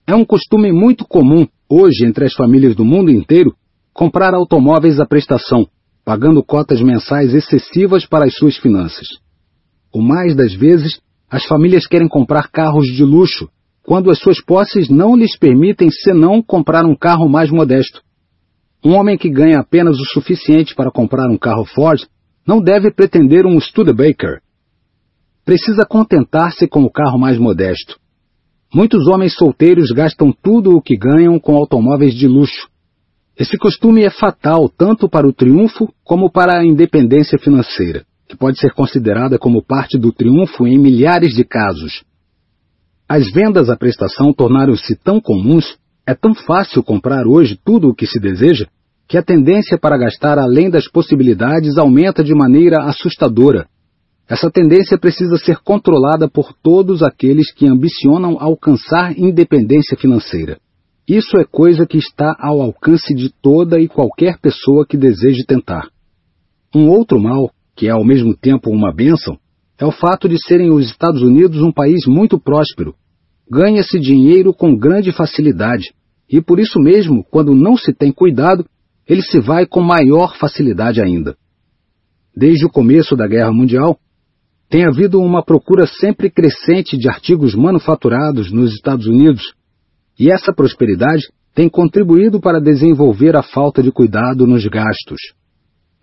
[0.07, 3.56] É um costume muito comum, hoje, entre as famílias do mundo inteiro,
[3.94, 5.68] comprar automóveis à prestação,
[6.03, 9.07] pagando cotas mensais excessivas para as suas finanças.
[9.94, 10.99] O mais das vezes,
[11.30, 13.47] as famílias querem comprar carros de luxo,
[13.84, 18.01] quando as suas posses não lhes permitem senão comprar um carro mais modesto.
[18.84, 22.01] Um homem que ganha apenas o suficiente para comprar um carro Ford
[22.47, 24.41] não deve pretender um Studebaker.
[25.45, 27.99] Precisa contentar-se com o carro mais modesto.
[28.73, 32.69] Muitos homens solteiros gastam tudo o que ganham com automóveis de luxo.
[33.38, 38.60] Esse costume é fatal tanto para o triunfo como para a independência financeira que pode
[38.60, 42.03] ser considerada como parte do triunfo em milhares de casos.
[43.07, 48.06] As vendas à prestação tornaram-se tão comuns, é tão fácil comprar hoje tudo o que
[48.06, 48.68] se deseja,
[49.07, 53.68] que a tendência para gastar além das possibilidades aumenta de maneira assustadora.
[54.27, 60.60] Essa tendência precisa ser controlada por todos aqueles que ambicionam alcançar independência financeira.
[61.07, 65.88] Isso é coisa que está ao alcance de toda e qualquer pessoa que deseje tentar.
[66.76, 67.49] Um outro mal
[67.80, 69.38] que é ao mesmo tempo uma bênção,
[69.77, 72.93] é o fato de serem os Estados Unidos um país muito próspero.
[73.49, 75.93] Ganha-se dinheiro com grande facilidade,
[76.30, 78.65] e por isso mesmo, quando não se tem cuidado,
[79.07, 81.38] ele se vai com maior facilidade ainda.
[82.35, 83.97] Desde o começo da Guerra Mundial,
[84.69, 89.53] tem havido uma procura sempre crescente de artigos manufaturados nos Estados Unidos,
[90.19, 91.23] e essa prosperidade
[91.56, 95.38] tem contribuído para desenvolver a falta de cuidado nos gastos.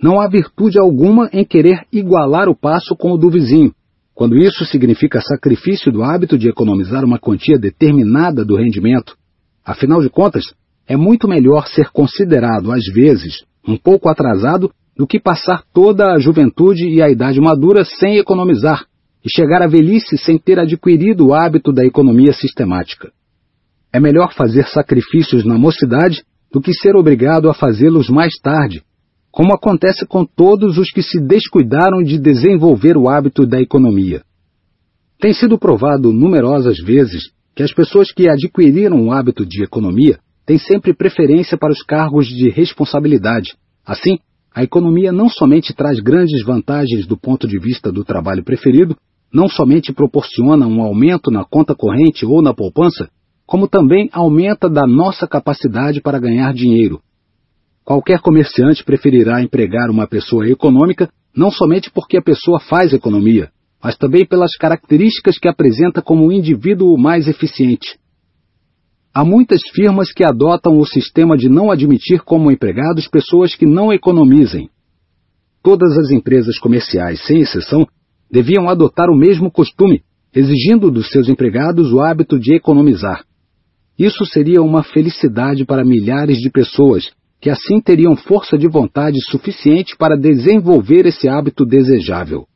[0.03, 3.73] Não há virtude alguma em querer igualar o passo com o do vizinho,
[4.15, 9.17] quando isso significa sacrifício do hábito de economizar uma quantia determinada do rendimento.
[9.65, 10.45] Afinal de contas,
[10.87, 16.19] é muito melhor ser considerado, às vezes, um pouco atrasado do que passar toda a
[16.19, 18.85] juventude e a idade madura sem economizar
[19.25, 23.11] e chegar à velhice sem ter adquirido o hábito da economia sistemática.
[23.93, 28.83] É melhor fazer sacrifícios na mocidade do que ser obrigado a fazê-los mais tarde,
[29.37, 34.23] como acontece com todos os que se descuidaram de desenvolver o hábito da economia.
[35.21, 40.57] Tem sido provado numerosas vezes que as pessoas que adquiriram o hábito de economia têm
[40.57, 43.53] sempre preferência para os cargos de responsabilidade.
[43.85, 44.17] Assim,
[44.55, 48.97] a economia não somente traz grandes vantagens do ponto de vista do trabalho preferido,
[49.31, 53.11] não somente proporciona um aumento na conta corrente ou na poupança,
[53.45, 57.03] como também aumenta da nossa capacidade para ganhar dinheiro,
[57.87, 63.49] Qualquer comerciante preferirá empregar uma pessoa econômica não somente porque a pessoa faz economia,
[63.81, 67.97] mas também pelas características que apresenta como um indivíduo mais eficiente.
[69.15, 73.93] Há muitas firmas que adotam o sistema de não admitir como empregados pessoas que não
[73.93, 74.69] economizem.
[75.63, 77.87] Todas as empresas comerciais, sem exceção,
[78.29, 80.03] deviam adotar o mesmo costume,
[80.35, 83.25] exigindo dos seus empregados o hábito de economizar.
[83.97, 89.97] Isso seria uma felicidade para milhares de pessoas que assim teriam força de vontade suficiente
[89.97, 92.47] para desenvolver esse hábito desejável.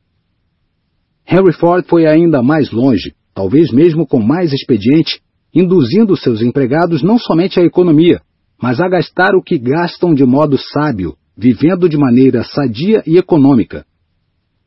[1.27, 5.21] Henry Ford foi ainda mais longe, talvez mesmo com mais expediente,
[5.53, 8.21] induzindo seus empregados não somente à economia,
[8.61, 13.85] mas a gastar o que gastam de modo sábio, vivendo de maneira sadia e econômica.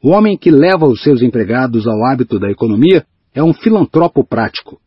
[0.03, 3.05] O homem que leva os seus empregados ao hábito da economia
[3.35, 4.79] é um filantropo prático.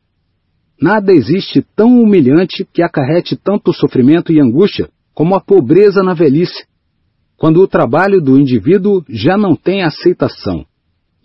[0.79, 6.67] Nada existe tão humilhante que acarrete tanto sofrimento e angústia como a pobreza na velhice,
[7.37, 10.63] quando o trabalho do indivíduo já não tem aceitação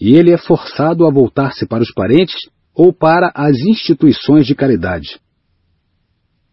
[0.00, 2.36] e ele é forçado a voltar-se para os parentes
[2.74, 5.20] ou para as instituições de caridade.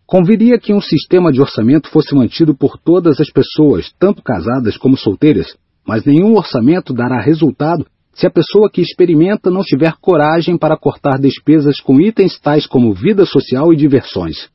[0.06, 4.98] Conviria que um sistema de orçamento fosse mantido por todas as pessoas, tanto casadas como
[4.98, 5.56] solteiras,
[5.88, 11.18] mas nenhum orçamento dará resultado se a pessoa que experimenta não tiver coragem para cortar
[11.18, 14.50] despesas com itens tais como vida social e diversões.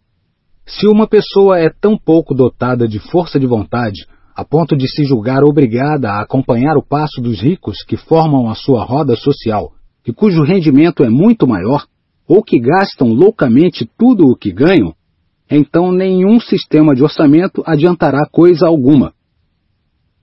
[0.66, 5.04] Se uma pessoa é tão pouco dotada de força de vontade, a ponto de se
[5.04, 9.72] julgar obrigada a acompanhar o passo dos ricos que formam a sua roda social
[10.06, 11.86] e cujo rendimento é muito maior,
[12.26, 14.94] ou que gastam loucamente tudo o que ganham,
[15.50, 19.12] então nenhum sistema de orçamento adiantará coisa alguma.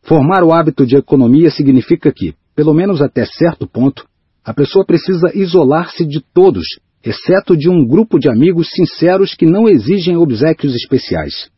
[0.03, 4.05] Formar o hábito de economia significa que, pelo menos até certo ponto,
[4.43, 6.65] a pessoa precisa isolar-se de todos
[7.03, 11.49] exceto de um grupo de amigos sinceros que não exigem obsequios especiais.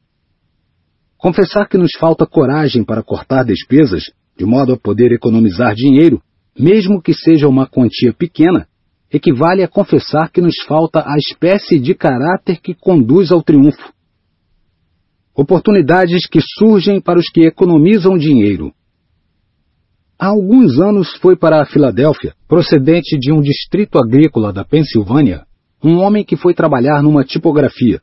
[1.17, 6.21] Confessar que nos falta coragem para cortar despesas, de modo a poder economizar dinheiro,
[6.57, 8.67] mesmo que seja uma quantia pequena,
[9.11, 13.93] equivale a confessar que nos falta a espécie de caráter que conduz ao triunfo.
[15.35, 18.73] Oportunidades que surgem para os que economizam dinheiro.
[20.23, 25.41] Há alguns anos foi para a Filadélfia, procedente de um distrito agrícola da Pensilvânia,
[25.83, 27.99] um homem que foi trabalhar numa tipografia.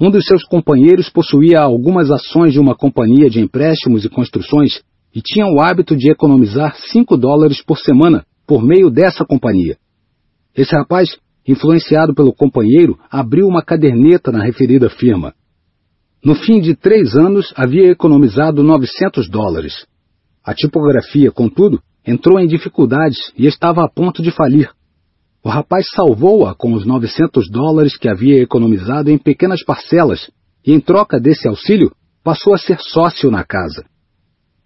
[0.00, 4.82] Um dos seus companheiros possuía algumas ações de uma companhia de empréstimos e construções
[5.12, 9.76] e tinha o hábito de economizar 5 dólares por semana por meio dessa companhia.
[10.56, 11.08] Esse rapaz,
[11.44, 15.34] influenciado pelo companheiro, abriu uma caderneta na referida firma.
[16.24, 19.90] No fim de três anos, havia economizado 900 dólares.
[20.44, 24.70] A tipografia, contudo, entrou em dificuldades e estava a ponto de falir.
[25.44, 30.30] O rapaz salvou-a com os 900 dólares que havia economizado em pequenas parcelas
[30.66, 31.92] e, em troca desse auxílio,
[32.24, 33.84] passou a ser sócio na casa.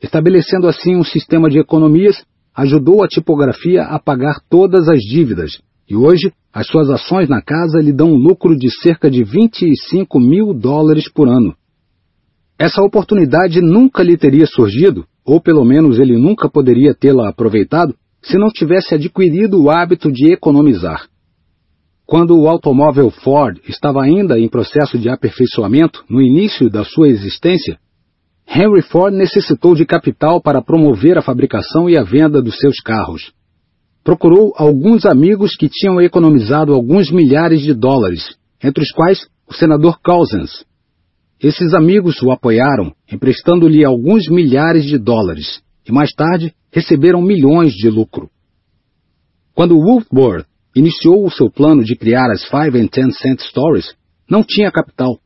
[0.03, 2.24] Estabelecendo assim um sistema de economias,
[2.55, 5.59] ajudou a tipografia a pagar todas as dívidas
[5.89, 10.19] e hoje as suas ações na casa lhe dão um lucro de cerca de 25
[10.19, 11.55] mil dólares por ano.
[12.59, 18.39] Essa oportunidade nunca lhe teria surgido, ou pelo menos ele nunca poderia tê-la aproveitado, se
[18.39, 21.07] não tivesse adquirido o hábito de economizar.
[22.07, 27.78] Quando o automóvel Ford estava ainda em processo de aperfeiçoamento, no início da sua existência,
[28.48, 33.32] Henry Ford necessitou de capital para promover a fabricação e a venda dos seus carros.
[34.05, 39.98] Procurou alguns amigos que tinham economizado alguns milhares de dólares, entre os quais o senador
[40.01, 40.65] Cousins.
[41.41, 47.91] Esses amigos o apoiaram, emprestando-lhe alguns milhares de dólares, e mais tarde receberam milhões de
[47.91, 48.31] lucro.
[49.55, 53.95] Quando Wolfworth iniciou o seu plano de criar as Five and Ten Cent Stories,
[54.29, 55.19] não tinha capital,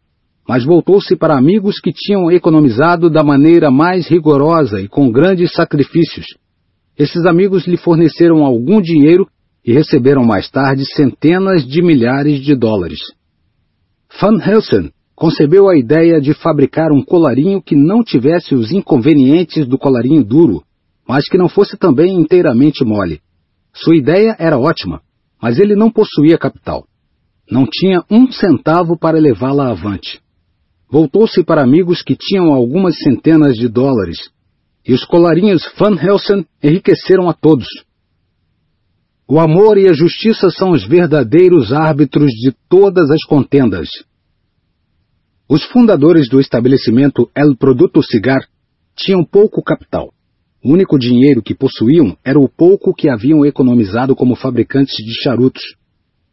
[0.49, 6.27] mas voltou-se para amigos que tinham economizado da maneira mais rigorosa e com grandes sacrifícios.
[6.99, 9.29] Esses amigos lhe forneceram algum dinheiro
[9.65, 13.01] e receberam mais tarde centenas de milhares de dólares.
[14.21, 19.77] Van Helsing concebeu a ideia de fabricar um colarinho que não tivesse os inconvenientes do
[19.77, 20.65] colarinho duro,
[21.07, 23.21] mas que não fosse também inteiramente mole.
[23.71, 25.03] Sua ideia era ótima,
[25.41, 26.87] mas ele não possuía capital.
[27.51, 30.23] Não tinha um centavo para levá-la avante.
[30.91, 34.31] Voltou-se para amigos que tinham algumas centenas de dólares,
[34.89, 37.69] e os colarinhos Van Helsing enriqueceram a todos.
[39.29, 43.91] O amor e a justiça são os verdadeiros árbitros de todas as contendas.
[45.53, 48.47] Os fundadores do estabelecimento El Produto Cigar
[48.95, 50.13] tinham pouco capital.
[50.65, 55.75] O único dinheiro que possuíam era o pouco que haviam economizado como fabricantes de charutos.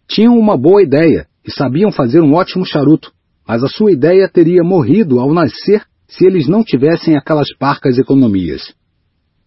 [0.07, 3.11] Tinham uma boa ideia e sabiam fazer um ótimo charuto,
[3.47, 8.71] mas a sua ideia teria morrido ao nascer se eles não tivessem aquelas parcas economias.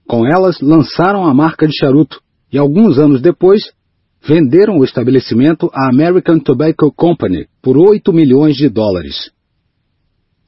[0.05, 2.21] Com elas, lançaram a marca de charuto
[2.53, 3.63] e, alguns anos depois,
[4.21, 9.31] venderam o estabelecimento à American Tobacco Company por 8 milhões de dólares.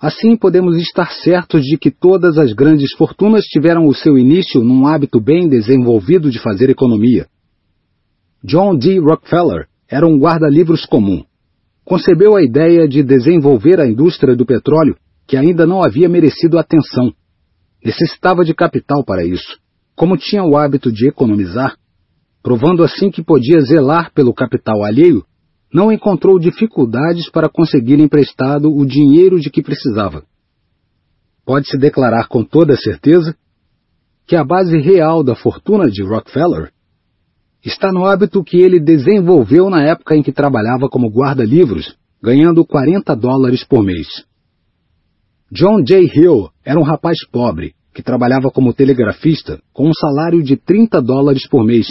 [0.02, 4.84] Assim, podemos estar certos de que todas as grandes fortunas tiveram o seu início num
[4.84, 7.28] hábito bem desenvolvido de fazer economia.
[8.42, 8.98] John D.
[8.98, 11.22] Rockefeller era um guarda-livros comum.
[11.84, 17.12] Concebeu a ideia de desenvolver a indústria do petróleo que ainda não havia merecido atenção.
[17.84, 19.56] Necessitava de capital para isso.
[19.94, 21.76] Como tinha o hábito de economizar,
[22.42, 25.24] provando assim que podia zelar pelo capital alheio,
[25.72, 30.24] não encontrou dificuldades para conseguir emprestado o dinheiro de que precisava.
[31.44, 33.34] Pode-se declarar com toda certeza
[34.26, 36.70] que a base real da fortuna de Rockefeller
[37.64, 43.14] está no hábito que ele desenvolveu na época em que trabalhava como guarda-livros, ganhando 40
[43.16, 44.06] dólares por mês.
[45.50, 46.10] John J.
[46.14, 51.46] Hill era um rapaz pobre que trabalhava como telegrafista com um salário de 30 dólares
[51.48, 51.88] por mês.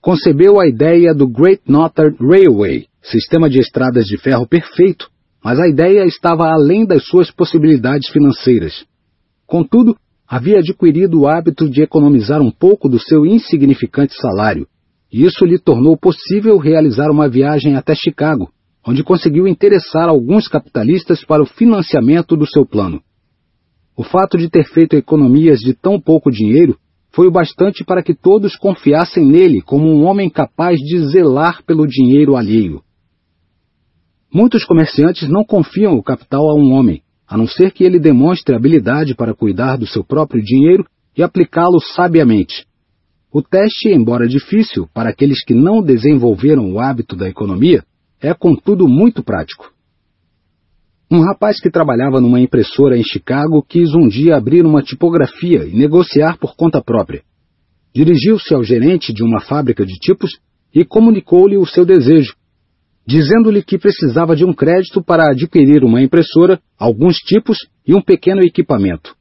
[0.00, 5.08] Concebeu a ideia do Great Northern Railway, sistema de estradas de ferro perfeito,
[5.42, 8.84] mas a ideia estava além das suas possibilidades financeiras.
[9.46, 14.66] Contudo, havia adquirido o hábito de economizar um pouco do seu insignificante salário,
[15.12, 18.50] e isso lhe tornou possível realizar uma viagem até Chicago,
[18.86, 23.00] onde conseguiu interessar alguns capitalistas para o financiamento do seu plano.
[23.96, 26.76] O fato de ter feito economias de tão pouco dinheiro
[27.12, 31.86] foi o bastante para que todos confiassem nele como um homem capaz de zelar pelo
[31.86, 32.82] dinheiro alheio.
[34.34, 38.52] Muitos comerciantes não confiam o capital a um homem, a não ser que ele demonstre
[38.52, 40.84] habilidade para cuidar do seu próprio dinheiro
[41.16, 42.66] e aplicá-lo sabiamente.
[43.32, 47.84] O teste, embora difícil para aqueles que não desenvolveram o hábito da economia,
[48.20, 49.72] é contudo muito prático.
[51.08, 55.76] Um rapaz que trabalhava numa impressora em Chicago quis um dia abrir uma tipografia e
[55.76, 57.22] negociar por conta própria.
[57.94, 60.32] Dirigiu-se ao gerente de uma fábrica de tipos
[60.74, 62.34] e comunicou-lhe o seu desejo,
[63.06, 68.42] dizendo-lhe que precisava de um crédito para adquirir uma impressora, alguns tipos e um pequeno
[68.42, 69.14] equipamento.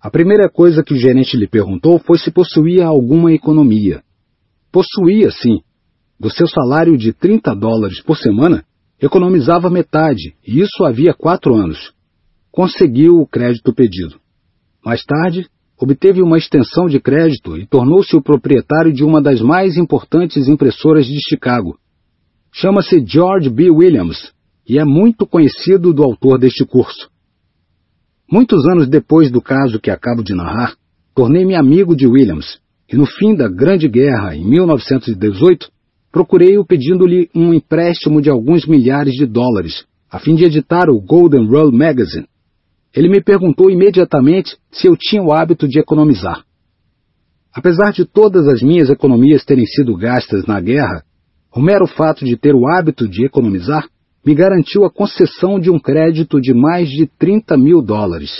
[0.00, 4.02] A primeira coisa que o gerente lhe perguntou foi se possuía alguma economia.
[4.70, 5.60] Possuía, sim.
[6.18, 8.64] Do seu salário de 30 dólares por semana,
[9.00, 11.92] economizava metade, e isso havia quatro anos.
[12.50, 14.20] Conseguiu o crédito pedido.
[14.84, 15.46] Mais tarde,
[15.80, 21.06] obteve uma extensão de crédito e tornou-se o proprietário de uma das mais importantes impressoras
[21.06, 21.78] de Chicago.
[22.52, 23.70] Chama-se George B.
[23.70, 24.30] Williams
[24.68, 27.10] e é muito conhecido do autor deste curso.
[28.30, 30.76] Muitos anos depois do caso que acabo de narrar,
[31.14, 32.60] tornei-me amigo de Williams
[32.92, 35.70] e no fim da Grande Guerra, em 1918,
[36.12, 41.46] procurei-o pedindo-lhe um empréstimo de alguns milhares de dólares, a fim de editar o Golden
[41.46, 42.26] Rule Magazine.
[42.94, 46.44] Ele me perguntou imediatamente se eu tinha o hábito de economizar.
[47.54, 51.02] Apesar de todas as minhas economias terem sido gastas na guerra,
[51.54, 53.86] o mero fato de ter o hábito de economizar
[54.24, 58.30] me garantiu a concessão de um crédito de mais de 30 mil dólares.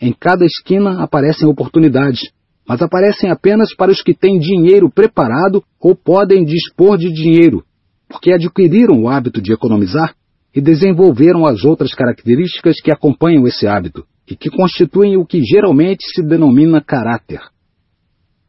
[0.00, 2.20] Em cada esquina aparecem oportunidades,
[2.66, 7.64] mas aparecem apenas para os que têm dinheiro preparado ou podem dispor de dinheiro,
[8.08, 10.14] porque adquiriram o hábito de economizar
[10.54, 16.04] e desenvolveram as outras características que acompanham esse hábito e que constituem o que geralmente
[16.14, 17.40] se denomina caráter.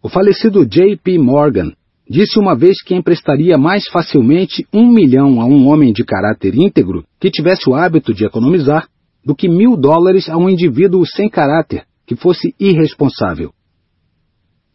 [0.02, 1.20] O falecido J.P.
[1.20, 1.74] Morgan
[2.10, 7.04] disse uma vez que emprestaria mais facilmente um milhão a um homem de caráter íntegro
[7.20, 8.88] que tivesse o hábito de economizar
[9.24, 13.52] do que mil dólares a um indivíduo sem caráter que fosse irresponsável.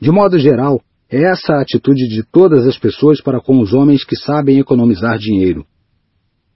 [0.01, 0.81] De modo geral,
[1.11, 5.19] é essa a atitude de todas as pessoas para com os homens que sabem economizar
[5.19, 5.66] dinheiro.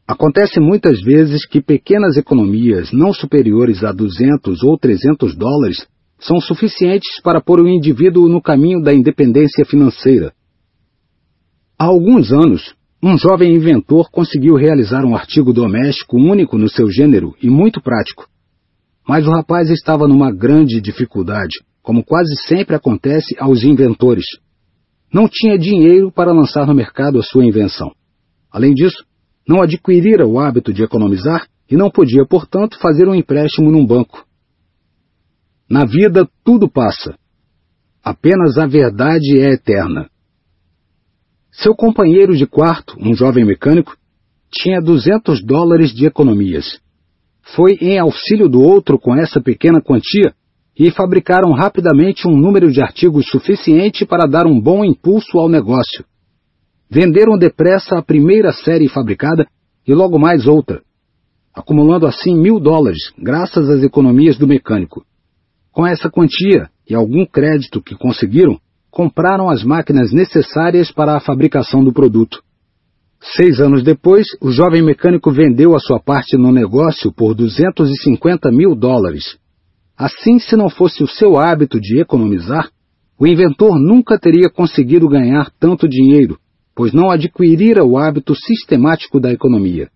[0.06, 5.86] Acontece muitas vezes que pequenas economias não superiores a 200 ou 300 dólares
[6.18, 10.32] são suficientes para pôr o indivíduo no caminho da independência financeira.
[11.78, 17.36] Há alguns anos, um jovem inventor conseguiu realizar um artigo doméstico único no seu gênero
[17.40, 18.26] e muito prático.
[19.06, 21.56] Mas o rapaz estava numa grande dificuldade
[21.88, 24.26] como quase sempre acontece aos inventores.
[25.10, 27.90] Não tinha dinheiro para lançar no mercado a sua invenção.
[28.52, 29.06] Além disso,
[29.48, 34.22] não adquirira o hábito de economizar e não podia, portanto, fazer um empréstimo num banco.
[35.66, 37.16] Na vida tudo passa.
[38.04, 40.10] Apenas a verdade é eterna.
[41.60, 43.96] Seu companheiro de quarto, um jovem mecânico,
[44.48, 46.78] tinha 200 dólares de economias.
[47.56, 50.32] Foi em auxílio do outro com essa pequena quantia
[50.78, 56.04] e fabricaram rapidamente um número de artigos suficiente para dar um bom impulso ao negócio.
[56.88, 59.44] Venderam depressa a primeira série fabricada
[59.84, 60.80] e logo mais outra,
[61.52, 65.04] acumulando assim mil dólares, graças às economias do mecânico.
[65.72, 68.60] Com essa quantia e algum crédito que conseguiram,
[68.90, 72.42] compraram as máquinas necessárias para a fabricação do produto.
[73.20, 78.74] Seis anos depois, o jovem mecânico vendeu a sua parte no negócio por 250 mil
[78.74, 79.38] dólares
[79.98, 82.70] Assim, se não fosse o seu hábito de economizar,
[83.18, 86.38] o inventor nunca teria conseguido ganhar tanto dinheiro,
[86.72, 89.90] pois não adquirira o hábito sistemático da economia.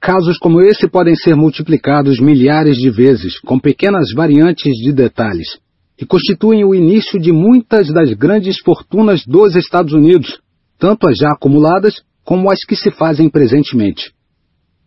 [0.00, 5.58] Casos como esse podem ser multiplicados milhares de vezes, com pequenas variantes de detalhes,
[6.02, 10.40] e constituem o início de muitas das grandes fortunas dos Estados Unidos,
[10.76, 14.12] tanto as já acumuladas como as que se fazem presentemente.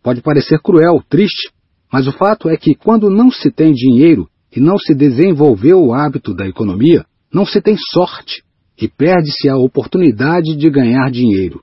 [0.02, 1.50] Pode parecer cruel, triste,
[1.90, 5.94] mas o fato é que quando não se tem dinheiro e não se desenvolveu o
[5.94, 8.42] hábito da economia, não se tem sorte
[8.78, 11.62] e perde-se a oportunidade de ganhar dinheiro.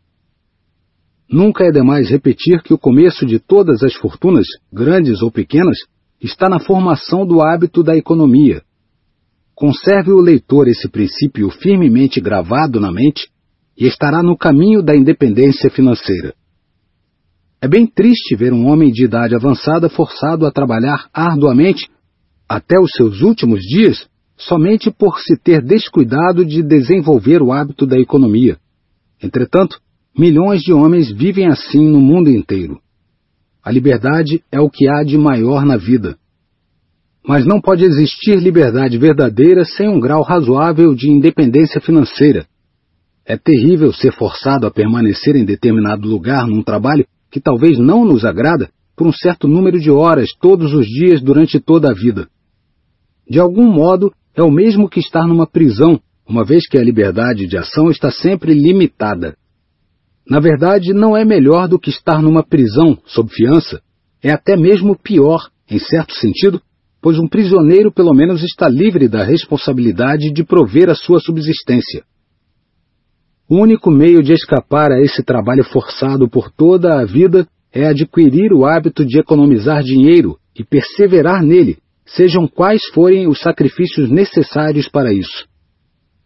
[1.30, 5.78] Nunca é demais repetir que o começo de todas as fortunas, grandes ou pequenas,
[6.20, 8.64] está na formação do hábito da economia.
[9.56, 13.30] Conserve o leitor esse princípio firmemente gravado na mente
[13.78, 16.34] e estará no caminho da independência financeira.
[17.62, 21.88] É bem triste ver um homem de idade avançada forçado a trabalhar arduamente
[22.48, 27.98] até os seus últimos dias somente por se ter descuidado de desenvolver o hábito da
[27.98, 28.58] economia.
[29.22, 29.80] Entretanto,
[30.18, 32.80] milhões de homens vivem assim no mundo inteiro.
[33.64, 36.18] A liberdade é o que há de maior na vida.
[37.26, 42.46] Mas não pode existir liberdade verdadeira sem um grau razoável de independência financeira.
[43.26, 48.26] É terrível ser forçado a permanecer em determinado lugar num trabalho que talvez não nos
[48.26, 52.28] agrada por um certo número de horas todos os dias durante toda a vida.
[53.30, 57.48] De algum modo, é o mesmo que estar numa prisão, uma vez que a liberdade
[57.48, 59.36] de ação está sempre limitada.
[60.30, 63.82] Na verdade, não é melhor do que estar numa prisão sob fiança,
[64.22, 66.62] é até mesmo pior, em certo sentido,
[67.04, 72.06] pois um prisioneiro pelo menos está livre da responsabilidade de prover a sua subsistência.
[73.50, 78.54] O único meio de escapar a esse trabalho forçado por toda a vida é adquirir
[78.54, 85.12] o hábito de economizar dinheiro e perseverar nele, sejam quais forem os sacrifícios necessários para
[85.12, 85.46] isso.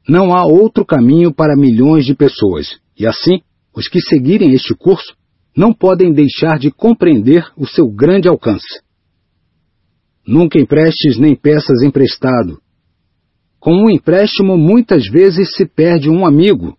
[0.07, 3.39] Não há outro caminho para milhões de pessoas, e assim,
[3.75, 5.15] os que seguirem este curso
[5.55, 8.86] não podem deixar de compreender o seu grande alcance.
[10.27, 12.61] Nunca emprestes nem peças emprestado.
[13.59, 16.77] Com um empréstimo, muitas vezes se perde um amigo.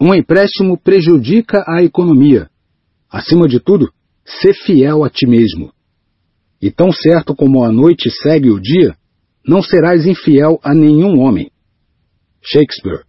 [0.00, 2.48] Um empréstimo prejudica a economia.
[3.10, 3.92] Acima de tudo,
[4.24, 5.70] sê fiel a ti mesmo.
[6.60, 8.96] E tão certo como a noite segue o dia,
[9.46, 11.50] não serás infiel a nenhum homem.
[12.42, 13.04] Shakespeare